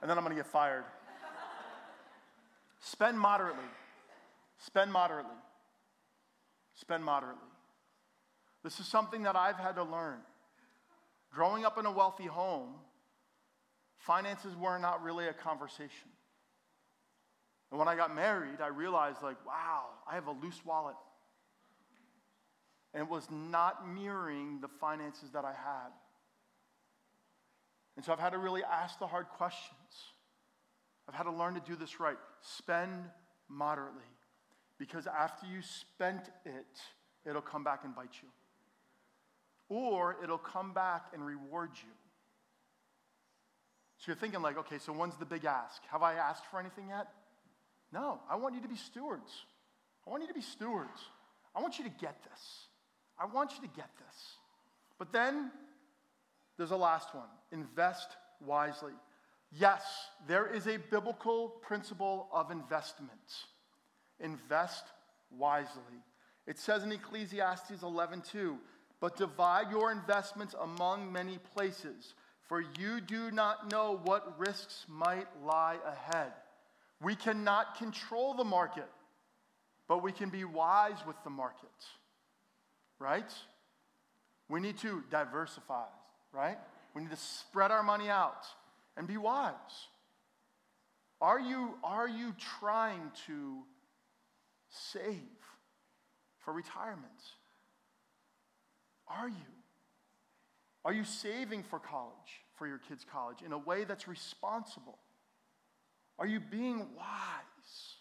and 0.00 0.10
then 0.10 0.16
I'm 0.16 0.24
going 0.24 0.34
to 0.34 0.42
get 0.42 0.50
fired. 0.50 0.84
Spend 2.80 3.20
moderately. 3.20 3.68
Spend 4.56 4.90
moderately. 4.90 5.36
Spend 6.74 7.04
moderately. 7.04 7.42
This 8.64 8.80
is 8.80 8.86
something 8.86 9.24
that 9.24 9.36
I've 9.36 9.56
had 9.56 9.74
to 9.74 9.82
learn. 9.82 10.20
Growing 11.34 11.66
up 11.66 11.76
in 11.76 11.84
a 11.84 11.92
wealthy 11.92 12.24
home, 12.24 12.76
finances 13.98 14.56
were 14.56 14.78
not 14.78 15.02
really 15.02 15.26
a 15.26 15.32
conversation. 15.32 16.08
And 17.70 17.78
when 17.78 17.88
I 17.88 17.96
got 17.96 18.14
married, 18.14 18.60
I 18.62 18.68
realized, 18.68 19.22
like, 19.22 19.44
wow, 19.46 19.86
I 20.10 20.14
have 20.14 20.26
a 20.26 20.32
loose 20.32 20.64
wallet. 20.64 20.96
And 22.94 23.02
it 23.02 23.10
was 23.10 23.28
not 23.30 23.86
mirroring 23.86 24.60
the 24.60 24.68
finances 24.80 25.30
that 25.32 25.44
I 25.44 25.52
had. 25.52 25.90
And 27.96 28.04
so 28.04 28.12
I've 28.12 28.20
had 28.20 28.30
to 28.30 28.38
really 28.38 28.62
ask 28.64 28.98
the 28.98 29.06
hard 29.06 29.28
questions. 29.28 29.76
I've 31.08 31.14
had 31.14 31.24
to 31.24 31.32
learn 31.32 31.54
to 31.54 31.60
do 31.60 31.76
this 31.76 32.00
right. 32.00 32.16
Spend 32.40 33.04
moderately. 33.48 34.04
Because 34.78 35.06
after 35.06 35.46
you 35.46 35.60
spent 35.60 36.30
it, 36.46 36.78
it'll 37.28 37.42
come 37.42 37.64
back 37.64 37.80
and 37.84 37.94
bite 37.94 38.14
you. 38.22 38.28
Or 39.68 40.16
it'll 40.22 40.38
come 40.38 40.72
back 40.72 41.06
and 41.12 41.26
reward 41.26 41.70
you. 41.74 41.90
So 43.98 44.04
you're 44.06 44.16
thinking, 44.16 44.42
like, 44.42 44.56
okay, 44.58 44.78
so 44.78 44.92
when's 44.92 45.16
the 45.16 45.24
big 45.24 45.44
ask? 45.44 45.82
Have 45.90 46.02
I 46.02 46.14
asked 46.14 46.46
for 46.50 46.60
anything 46.60 46.88
yet? 46.88 47.08
No, 47.92 48.20
I 48.30 48.36
want 48.36 48.54
you 48.54 48.62
to 48.62 48.68
be 48.68 48.76
stewards. 48.76 49.30
I 50.06 50.10
want 50.10 50.22
you 50.22 50.28
to 50.28 50.34
be 50.34 50.40
stewards. 50.40 51.00
I 51.54 51.60
want 51.60 51.78
you 51.78 51.84
to 51.84 51.90
get 51.90 52.22
this. 52.22 52.66
I 53.18 53.26
want 53.26 53.52
you 53.56 53.68
to 53.68 53.74
get 53.74 53.90
this. 53.98 54.34
But 54.98 55.12
then 55.12 55.50
there's 56.56 56.70
a 56.70 56.76
last 56.76 57.14
one 57.14 57.28
invest 57.50 58.08
wisely. 58.44 58.92
Yes, 59.50 59.82
there 60.26 60.46
is 60.46 60.66
a 60.66 60.76
biblical 60.76 61.48
principle 61.48 62.28
of 62.32 62.50
investment. 62.50 63.46
Invest 64.20 64.84
wisely. 65.30 66.04
It 66.46 66.58
says 66.58 66.84
in 66.84 66.92
Ecclesiastes 66.92 67.82
11:2, 67.82 68.60
"But 69.00 69.16
divide 69.16 69.70
your 69.70 69.90
investments 69.90 70.54
among 70.54 71.10
many 71.12 71.38
places, 71.38 72.14
for 72.48 72.60
you 72.60 73.00
do 73.00 73.30
not 73.30 73.70
know 73.70 74.00
what 74.04 74.38
risks 74.38 74.84
might 74.88 75.28
lie 75.44 75.78
ahead." 75.86 76.32
We 77.00 77.14
cannot 77.14 77.76
control 77.76 78.34
the 78.34 78.44
market, 78.44 78.88
but 79.86 80.02
we 80.02 80.10
can 80.10 80.30
be 80.30 80.44
wise 80.44 80.98
with 81.06 81.16
the 81.22 81.30
market. 81.30 81.68
Right? 82.98 83.30
We 84.48 84.60
need 84.60 84.78
to 84.78 85.04
diversify, 85.10 85.86
right? 86.32 86.58
We 86.94 87.02
need 87.02 87.10
to 87.10 87.16
spread 87.16 87.70
our 87.70 87.82
money 87.82 88.08
out 88.08 88.46
and 88.96 89.06
be 89.06 89.16
wise. 89.16 89.54
Are 91.20 91.38
you, 91.38 91.74
are 91.84 92.08
you 92.08 92.34
trying 92.58 93.10
to 93.26 93.58
save 94.68 95.12
for 96.38 96.52
retirement? 96.52 97.04
Are 99.06 99.28
you? 99.28 99.57
Are 100.84 100.92
you 100.92 101.04
saving 101.04 101.64
for 101.64 101.78
college, 101.78 102.42
for 102.56 102.66
your 102.66 102.78
kids' 102.78 103.04
college, 103.10 103.38
in 103.44 103.52
a 103.52 103.58
way 103.58 103.84
that's 103.84 104.08
responsible? 104.08 104.98
Are 106.18 106.26
you 106.26 106.40
being 106.40 106.78
wise? 106.96 107.94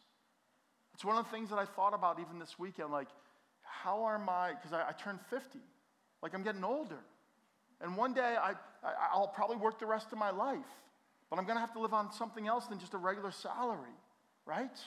It's 0.94 1.06
one 1.06 1.18
of 1.18 1.26
the 1.26 1.32
things 1.32 1.50
that 1.50 1.60
I 1.60 1.66
thought 1.66 1.94
about 1.94 2.20
even 2.20 2.40
this 2.40 2.58
weekend. 2.58 2.92
Like, 2.92 3.10
how 3.62 4.04
are 4.04 4.18
my, 4.18 4.54
because 4.54 4.74
I, 4.74 4.90
I 4.90 4.92
turned 4.92 5.20
50, 5.30 5.60
like 6.24 6.34
I'm 6.34 6.44
getting 6.44 6.64
older. 6.64 7.00
And 7.82 7.96
one 7.96 8.14
day 8.14 8.36
I, 8.40 8.52
I, 8.84 8.94
I'll 9.14 9.28
probably 9.28 9.58
work 9.58 9.80
the 9.80 9.86
rest 9.86 10.12
of 10.12 10.18
my 10.18 10.32
life, 10.32 10.58
but 11.30 11.38
I'm 11.38 11.46
going 11.46 11.58
to 11.58 11.62
have 11.62 11.74
to 11.74 11.80
live 11.80 11.94
on 11.94 12.12
something 12.12 12.48
else 12.48 12.66
than 12.66 12.80
just 12.80 12.94
a 12.94 12.98
regular 12.98 13.32
salary, 13.32 13.96
right? 14.46 14.78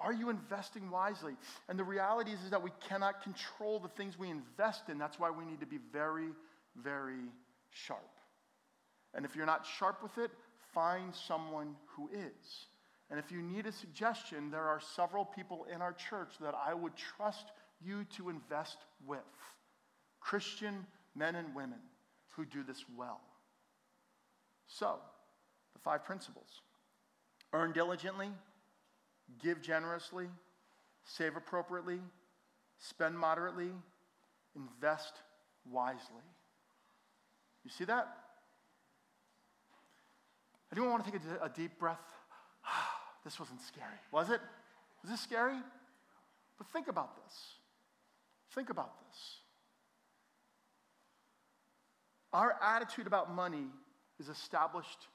Are 0.00 0.12
you 0.12 0.30
investing 0.30 0.90
wisely? 0.90 1.34
And 1.68 1.78
the 1.78 1.84
reality 1.84 2.32
is, 2.32 2.42
is 2.42 2.50
that 2.50 2.62
we 2.62 2.72
cannot 2.88 3.22
control 3.22 3.78
the 3.78 3.88
things 3.88 4.18
we 4.18 4.30
invest 4.30 4.88
in. 4.88 4.98
That's 4.98 5.20
why 5.20 5.30
we 5.30 5.44
need 5.44 5.60
to 5.60 5.66
be 5.66 5.78
very, 5.92 6.30
very 6.76 7.28
sharp. 7.70 8.10
And 9.14 9.24
if 9.24 9.36
you're 9.36 9.46
not 9.46 9.66
sharp 9.78 10.02
with 10.02 10.18
it, 10.18 10.30
find 10.72 11.14
someone 11.14 11.76
who 11.96 12.08
is. 12.08 12.66
And 13.10 13.18
if 13.18 13.30
you 13.30 13.42
need 13.42 13.66
a 13.66 13.72
suggestion, 13.72 14.50
there 14.50 14.66
are 14.66 14.80
several 14.80 15.24
people 15.24 15.66
in 15.72 15.82
our 15.82 15.92
church 15.92 16.30
that 16.40 16.54
I 16.54 16.72
would 16.72 16.96
trust 16.96 17.52
you 17.84 18.04
to 18.16 18.30
invest 18.30 18.78
with 19.06 19.20
Christian 20.20 20.86
men 21.14 21.34
and 21.34 21.54
women 21.54 21.78
who 22.28 22.46
do 22.46 22.62
this 22.62 22.84
well. 22.96 23.20
So, 24.66 24.96
the 25.74 25.80
five 25.80 26.04
principles 26.04 26.62
earn 27.52 27.72
diligently, 27.72 28.30
give 29.42 29.60
generously, 29.60 30.28
save 31.04 31.36
appropriately, 31.36 32.00
spend 32.78 33.18
moderately, 33.18 33.72
invest 34.56 35.12
wisely. 35.70 36.24
You 37.64 37.70
see 37.70 37.84
that? 37.84 38.08
Anyone 40.72 40.90
want 40.90 41.04
to 41.04 41.10
take 41.10 41.20
a, 41.20 41.44
a 41.44 41.48
deep 41.48 41.78
breath? 41.78 42.00
this 43.24 43.38
wasn't 43.38 43.60
scary, 43.62 44.00
was 44.10 44.30
it? 44.30 44.40
Was 45.02 45.10
this 45.10 45.20
scary? 45.20 45.58
But 46.58 46.66
think 46.68 46.88
about 46.88 47.16
this. 47.24 47.34
Think 48.54 48.70
about 48.70 48.92
this. 49.06 49.18
Our 52.32 52.56
attitude 52.62 53.06
about 53.06 53.34
money 53.34 53.66
is 54.18 54.28
established 54.28 55.08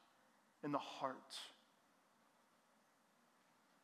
in 0.63 0.71
the 0.71 0.77
heart. 0.77 1.15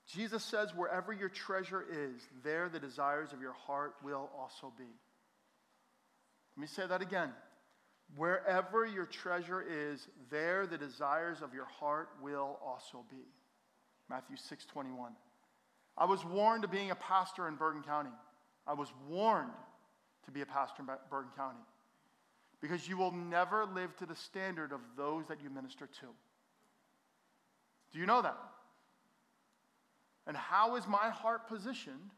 Jesus 0.07 0.43
says, 0.43 0.75
wherever 0.75 1.11
your 1.11 1.29
treasure 1.29 1.83
is, 1.89 2.27
there 2.43 2.69
the 2.69 2.79
desires 2.79 3.33
of 3.33 3.41
your 3.41 3.53
heart 3.53 3.95
will 4.03 4.29
also 4.37 4.71
be. 4.77 4.83
Let 6.55 6.61
me 6.61 6.67
say 6.67 6.85
that 6.85 7.01
again. 7.01 7.31
Wherever 8.15 8.85
your 8.85 9.05
treasure 9.05 9.61
is, 9.67 10.07
there 10.29 10.67
the 10.67 10.77
desires 10.77 11.41
of 11.41 11.53
your 11.53 11.65
heart 11.65 12.09
will 12.21 12.59
also 12.63 13.03
be. 13.09 13.25
Matthew 14.09 14.37
6 14.37 14.65
21. 14.65 15.13
I 15.97 16.05
was 16.05 16.25
warned 16.25 16.63
of 16.63 16.71
being 16.71 16.91
a 16.91 16.95
pastor 16.95 17.47
in 17.47 17.55
Bergen 17.55 17.83
County. 17.83 18.11
I 18.67 18.73
was 18.73 18.89
warned 19.07 19.51
to 20.25 20.31
be 20.31 20.41
a 20.41 20.45
pastor 20.45 20.81
in 20.81 20.89
Bergen 21.09 21.31
County 21.35 21.59
because 22.61 22.87
you 22.87 22.97
will 22.97 23.11
never 23.11 23.65
live 23.65 23.95
to 23.97 24.05
the 24.05 24.15
standard 24.15 24.71
of 24.71 24.79
those 24.95 25.25
that 25.27 25.41
you 25.43 25.49
minister 25.49 25.85
to. 25.85 26.07
Do 27.91 27.99
you 27.99 28.05
know 28.05 28.21
that? 28.21 28.37
And 30.25 30.37
how 30.37 30.75
is 30.77 30.87
my 30.87 31.09
heart 31.09 31.47
positioned? 31.47 32.11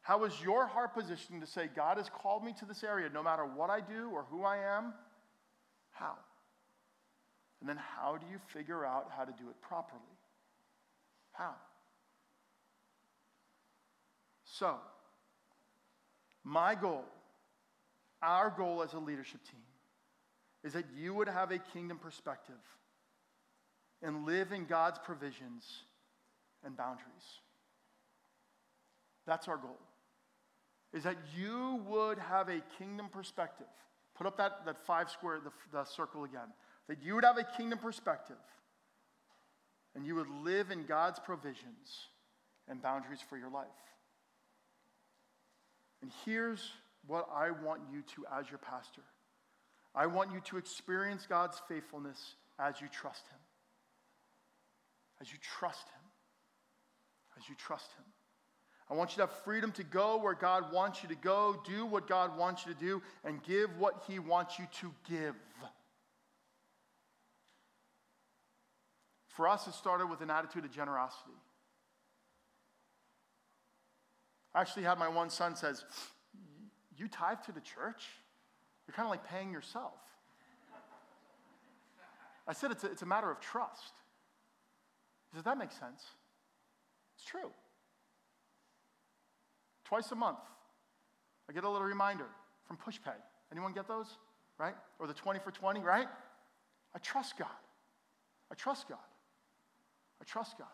How 0.00 0.24
is 0.24 0.32
your 0.42 0.66
heart 0.66 0.94
positioned 0.94 1.40
to 1.40 1.46
say, 1.46 1.68
God 1.74 1.96
has 1.96 2.08
called 2.08 2.44
me 2.44 2.54
to 2.58 2.64
this 2.64 2.84
area 2.84 3.08
no 3.12 3.22
matter 3.22 3.44
what 3.44 3.70
I 3.70 3.80
do 3.80 4.10
or 4.12 4.24
who 4.30 4.44
I 4.44 4.58
am? 4.58 4.92
How? 5.92 6.14
And 7.60 7.68
then 7.68 7.76
how 7.76 8.16
do 8.16 8.26
you 8.30 8.38
figure 8.52 8.84
out 8.84 9.10
how 9.16 9.24
to 9.24 9.32
do 9.32 9.48
it 9.48 9.60
properly? 9.60 10.00
How? 11.32 11.54
So, 14.44 14.76
my 16.44 16.74
goal, 16.74 17.04
our 18.20 18.50
goal 18.50 18.82
as 18.82 18.92
a 18.94 18.98
leadership 18.98 19.40
team, 19.50 19.62
is 20.64 20.72
that 20.72 20.84
you 20.96 21.14
would 21.14 21.28
have 21.28 21.50
a 21.50 21.58
kingdom 21.58 21.98
perspective 21.98 22.54
and 24.02 24.26
live 24.26 24.52
in 24.52 24.64
God's 24.66 24.98
provisions 24.98 25.64
and 26.64 26.76
boundaries. 26.76 27.40
That's 29.26 29.48
our 29.48 29.56
goal. 29.56 29.78
Is 30.92 31.04
that 31.04 31.16
you 31.36 31.80
would 31.86 32.18
have 32.18 32.48
a 32.48 32.60
kingdom 32.78 33.08
perspective 33.08 33.66
Put 34.16 34.26
up 34.26 34.36
that, 34.36 34.64
that 34.66 34.84
five 34.86 35.10
square, 35.10 35.40
the, 35.42 35.50
the 35.72 35.84
circle 35.84 36.24
again. 36.24 36.52
That 36.88 37.02
you 37.02 37.14
would 37.14 37.24
have 37.24 37.38
a 37.38 37.44
kingdom 37.56 37.78
perspective 37.78 38.36
and 39.94 40.06
you 40.06 40.14
would 40.14 40.28
live 40.28 40.70
in 40.70 40.84
God's 40.84 41.18
provisions 41.18 42.08
and 42.68 42.82
boundaries 42.82 43.20
for 43.28 43.36
your 43.36 43.50
life. 43.50 43.66
And 46.00 46.10
here's 46.24 46.70
what 47.06 47.28
I 47.34 47.50
want 47.50 47.82
you 47.92 48.02
to, 48.16 48.24
as 48.38 48.48
your 48.48 48.58
pastor 48.58 49.02
I 49.94 50.06
want 50.06 50.32
you 50.32 50.40
to 50.46 50.56
experience 50.56 51.26
God's 51.28 51.60
faithfulness 51.68 52.34
as 52.58 52.80
you 52.80 52.88
trust 52.88 53.26
Him. 53.28 53.38
As 55.20 55.30
you 55.30 55.38
trust 55.58 55.86
Him. 55.86 56.02
As 57.38 57.48
you 57.48 57.54
trust 57.54 57.90
Him. 57.92 58.04
I 58.92 58.94
want 58.94 59.12
you 59.12 59.16
to 59.16 59.22
have 59.22 59.32
freedom 59.42 59.72
to 59.72 59.84
go 59.84 60.18
where 60.18 60.34
God 60.34 60.70
wants 60.70 61.02
you 61.02 61.08
to 61.08 61.14
go, 61.14 61.56
do 61.66 61.86
what 61.86 62.06
God 62.06 62.36
wants 62.36 62.66
you 62.66 62.74
to 62.74 62.78
do, 62.78 63.00
and 63.24 63.42
give 63.42 63.70
what 63.78 64.04
He 64.06 64.18
wants 64.18 64.58
you 64.58 64.66
to 64.80 64.92
give. 65.08 65.34
For 69.28 69.48
us, 69.48 69.66
it 69.66 69.72
started 69.72 70.10
with 70.10 70.20
an 70.20 70.28
attitude 70.28 70.66
of 70.66 70.72
generosity. 70.72 71.32
I 74.54 74.60
actually 74.60 74.82
had 74.82 74.98
my 74.98 75.08
one 75.08 75.30
son 75.30 75.56
says, 75.56 75.86
"You 76.94 77.08
tithe 77.08 77.38
to 77.46 77.52
the 77.52 77.62
church? 77.62 78.04
You're 78.86 78.94
kind 78.94 79.06
of 79.06 79.10
like 79.10 79.26
paying 79.26 79.50
yourself." 79.50 79.94
I 82.46 82.52
said 82.52 82.70
it's 82.70 82.84
a, 82.84 82.90
it's 82.90 83.00
a 83.00 83.06
matter 83.06 83.30
of 83.30 83.40
trust. 83.40 83.94
Does 85.34 85.44
that 85.44 85.56
make 85.56 85.72
sense? 85.72 86.04
It's 87.16 87.24
true. 87.24 87.50
Twice 89.92 90.10
a 90.10 90.14
month, 90.14 90.38
I 91.50 91.52
get 91.52 91.64
a 91.64 91.68
little 91.68 91.86
reminder 91.86 92.24
from 92.66 92.78
PushPay. 92.78 93.12
Anyone 93.52 93.74
get 93.74 93.86
those? 93.86 94.06
Right? 94.58 94.72
Or 94.98 95.06
the 95.06 95.12
20 95.12 95.40
for 95.40 95.50
20, 95.50 95.80
right? 95.80 96.06
I 96.94 96.98
trust 97.00 97.36
God. 97.38 97.48
I 98.50 98.54
trust 98.54 98.88
God. 98.88 98.96
I 100.18 100.24
trust 100.24 100.56
God. 100.56 100.66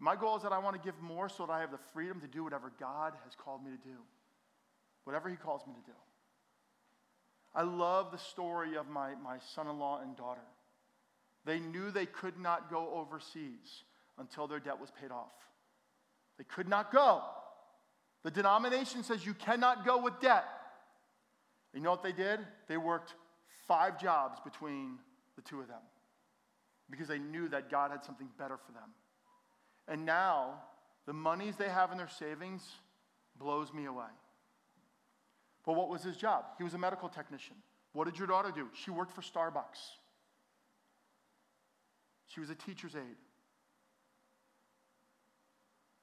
My 0.00 0.16
goal 0.16 0.36
is 0.36 0.42
that 0.42 0.50
I 0.50 0.58
want 0.58 0.74
to 0.74 0.82
give 0.84 1.00
more 1.00 1.28
so 1.28 1.46
that 1.46 1.52
I 1.52 1.60
have 1.60 1.70
the 1.70 1.78
freedom 1.92 2.20
to 2.20 2.26
do 2.26 2.42
whatever 2.42 2.72
God 2.80 3.12
has 3.22 3.36
called 3.36 3.64
me 3.64 3.70
to 3.70 3.88
do, 3.88 3.98
whatever 5.04 5.28
He 5.28 5.36
calls 5.36 5.64
me 5.64 5.72
to 5.74 5.86
do. 5.88 5.96
I 7.54 7.62
love 7.62 8.10
the 8.10 8.18
story 8.18 8.76
of 8.76 8.88
my, 8.88 9.14
my 9.22 9.38
son 9.54 9.68
in 9.68 9.78
law 9.78 10.00
and 10.02 10.16
daughter. 10.16 10.48
They 11.44 11.60
knew 11.60 11.92
they 11.92 12.06
could 12.06 12.40
not 12.40 12.70
go 12.70 12.92
overseas 12.92 13.84
until 14.18 14.48
their 14.48 14.58
debt 14.58 14.80
was 14.80 14.90
paid 15.00 15.12
off. 15.12 15.30
They 16.38 16.44
could 16.44 16.68
not 16.68 16.90
go. 16.90 17.22
The 18.24 18.30
denomination 18.30 19.02
says 19.02 19.24
you 19.24 19.34
cannot 19.34 19.86
go 19.86 20.02
with 20.02 20.20
debt. 20.20 20.44
You 21.72 21.80
know 21.80 21.90
what 21.90 22.02
they 22.02 22.12
did? 22.12 22.40
They 22.68 22.76
worked 22.76 23.14
five 23.66 24.00
jobs 24.00 24.40
between 24.44 24.98
the 25.36 25.42
two 25.42 25.60
of 25.60 25.68
them 25.68 25.82
because 26.90 27.08
they 27.08 27.18
knew 27.18 27.48
that 27.48 27.70
God 27.70 27.90
had 27.90 28.04
something 28.04 28.28
better 28.38 28.56
for 28.56 28.72
them. 28.72 28.90
And 29.86 30.04
now, 30.04 30.54
the 31.06 31.12
monies 31.12 31.54
they 31.56 31.68
have 31.68 31.92
in 31.92 31.98
their 31.98 32.08
savings 32.08 32.66
blows 33.38 33.72
me 33.72 33.84
away. 33.84 34.10
But 35.64 35.74
what 35.74 35.88
was 35.88 36.02
his 36.02 36.16
job? 36.16 36.44
He 36.56 36.64
was 36.64 36.74
a 36.74 36.78
medical 36.78 37.08
technician. 37.08 37.56
What 37.92 38.06
did 38.06 38.18
your 38.18 38.26
daughter 38.26 38.50
do? 38.54 38.68
She 38.74 38.90
worked 38.90 39.12
for 39.12 39.20
Starbucks. 39.20 39.78
She 42.26 42.40
was 42.40 42.50
a 42.50 42.54
teacher's 42.54 42.94
aide. 42.94 43.16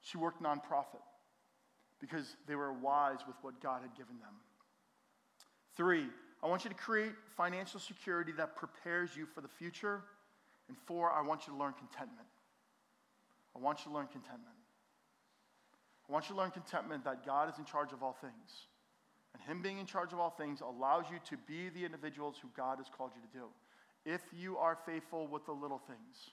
She 0.02 0.18
worked 0.18 0.42
nonprofit 0.42 1.02
because 2.06 2.36
they 2.48 2.56
were 2.56 2.72
wise 2.72 3.20
with 3.26 3.36
what 3.42 3.60
God 3.62 3.82
had 3.82 3.96
given 3.96 4.18
them. 4.20 4.34
Three, 5.76 6.06
I 6.44 6.48
want 6.48 6.64
you 6.64 6.70
to 6.70 6.76
create 6.76 7.12
financial 7.36 7.80
security 7.80 8.32
that 8.38 8.56
prepares 8.56 9.16
you 9.16 9.26
for 9.34 9.42
the 9.42 9.48
future. 9.48 10.02
And 10.68 10.78
four, 10.86 11.12
I 11.12 11.22
want 11.22 11.48
you 11.48 11.54
to 11.54 11.60
learn 11.60 11.74
contentment. 11.74 12.28
I 13.56 13.60
want 13.60 13.80
you 13.80 13.92
to 13.92 13.98
learn 13.98 14.08
contentment. 14.08 14.56
I 16.08 16.14
want 16.14 16.30
you 16.30 16.36
to 16.36 16.42
learn 16.42 16.52
contentment 16.52 17.04
that 17.06 17.26
God 17.26 17.52
is 17.52 17.58
in 17.58 17.66
charge 17.66 17.92
of 17.92 18.04
all 18.04 18.16
things. 18.22 18.68
And 19.34 19.42
Him 19.44 19.62
being 19.62 19.80
in 19.80 19.86
charge 19.86 20.14
of 20.14 20.20
all 20.20 20.30
things 20.30 20.62
allows 20.62 21.06
you 21.12 21.18
to 21.30 21.38
be 21.48 21.70
the 21.70 21.84
individuals 21.84 22.36
who 22.42 22.50
God 22.56 22.78
has 22.78 22.88
called 22.96 23.12
you 23.16 23.22
to 23.22 23.38
do. 23.38 23.46
If 24.06 24.22
you 24.38 24.58
are 24.58 24.78
faithful 24.86 25.28
with 25.28 25.46
the 25.46 25.52
little 25.52 25.82
things, 25.88 26.30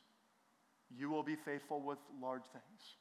you 0.95 1.09
will 1.09 1.23
be 1.23 1.37
faithful 1.37 1.81
with 1.81 1.99
large 2.21 2.45
things. 2.53 2.97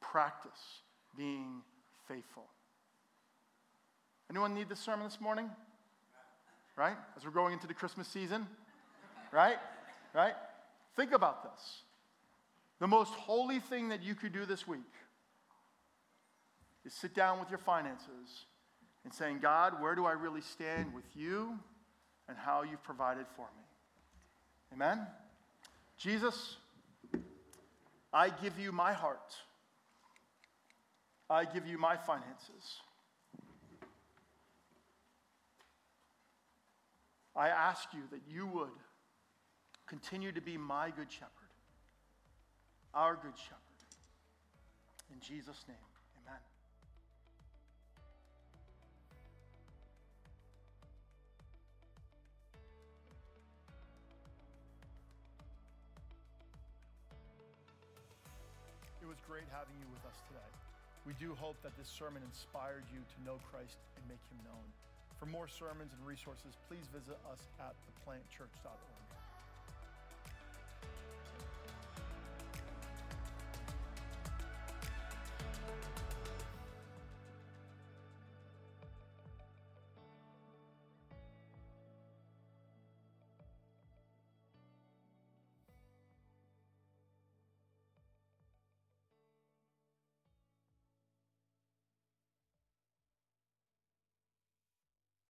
Practice 0.00 0.82
being 1.16 1.62
faithful. 2.06 2.44
Anyone 4.30 4.54
need 4.54 4.68
this 4.68 4.80
sermon 4.80 5.04
this 5.04 5.20
morning? 5.20 5.48
Right? 6.76 6.96
As 7.16 7.24
we're 7.24 7.30
going 7.30 7.54
into 7.54 7.66
the 7.66 7.74
Christmas 7.74 8.06
season? 8.06 8.46
Right? 9.32 9.56
Right? 10.14 10.34
Think 10.96 11.12
about 11.12 11.42
this. 11.42 11.82
The 12.78 12.86
most 12.86 13.12
holy 13.14 13.58
thing 13.58 13.88
that 13.88 14.02
you 14.02 14.14
could 14.14 14.32
do 14.32 14.44
this 14.44 14.66
week 14.68 14.80
is 16.84 16.92
sit 16.92 17.14
down 17.14 17.40
with 17.40 17.50
your 17.50 17.58
finances 17.58 18.46
and 19.04 19.12
saying, 19.12 19.38
God, 19.40 19.80
where 19.82 19.94
do 19.94 20.04
I 20.06 20.12
really 20.12 20.40
stand 20.40 20.94
with 20.94 21.04
you 21.14 21.58
and 22.28 22.36
how 22.36 22.62
you've 22.62 22.82
provided 22.82 23.26
for 23.34 23.46
me? 23.56 23.64
Amen? 24.74 25.06
Jesus, 25.96 26.56
I 28.12 28.28
give 28.30 28.58
you 28.58 28.70
my 28.70 28.92
heart. 28.92 29.34
I 31.30 31.44
give 31.44 31.66
you 31.66 31.78
my 31.78 31.96
finances. 31.96 32.80
I 37.36 37.48
ask 37.48 37.88
you 37.92 38.00
that 38.10 38.20
you 38.28 38.46
would 38.46 38.70
continue 39.86 40.32
to 40.32 40.40
be 40.40 40.56
my 40.56 40.90
good 40.90 41.10
shepherd 41.10 41.48
our 42.94 43.14
good 43.14 43.36
shepherd. 43.36 43.58
In 45.12 45.20
Jesus' 45.20 45.64
name, 45.68 45.76
amen. 46.18 46.40
It 59.00 59.06
was 59.06 59.16
great 59.26 59.44
having 59.52 59.74
you 59.78 59.86
with 59.92 60.04
us 60.06 60.16
today. 60.26 60.27
We 61.08 61.14
do 61.16 61.34
hope 61.40 61.56
that 61.62 61.72
this 61.78 61.88
sermon 61.88 62.20
inspired 62.22 62.84
you 62.92 63.00
to 63.00 63.16
know 63.24 63.40
Christ 63.50 63.80
and 63.96 64.04
make 64.12 64.20
him 64.28 64.44
known. 64.44 64.68
For 65.16 65.24
more 65.24 65.48
sermons 65.48 65.96
and 65.96 66.06
resources, 66.06 66.52
please 66.68 66.84
visit 66.92 67.16
us 67.32 67.40
at 67.58 67.72
theplantchurch.org. 67.88 68.98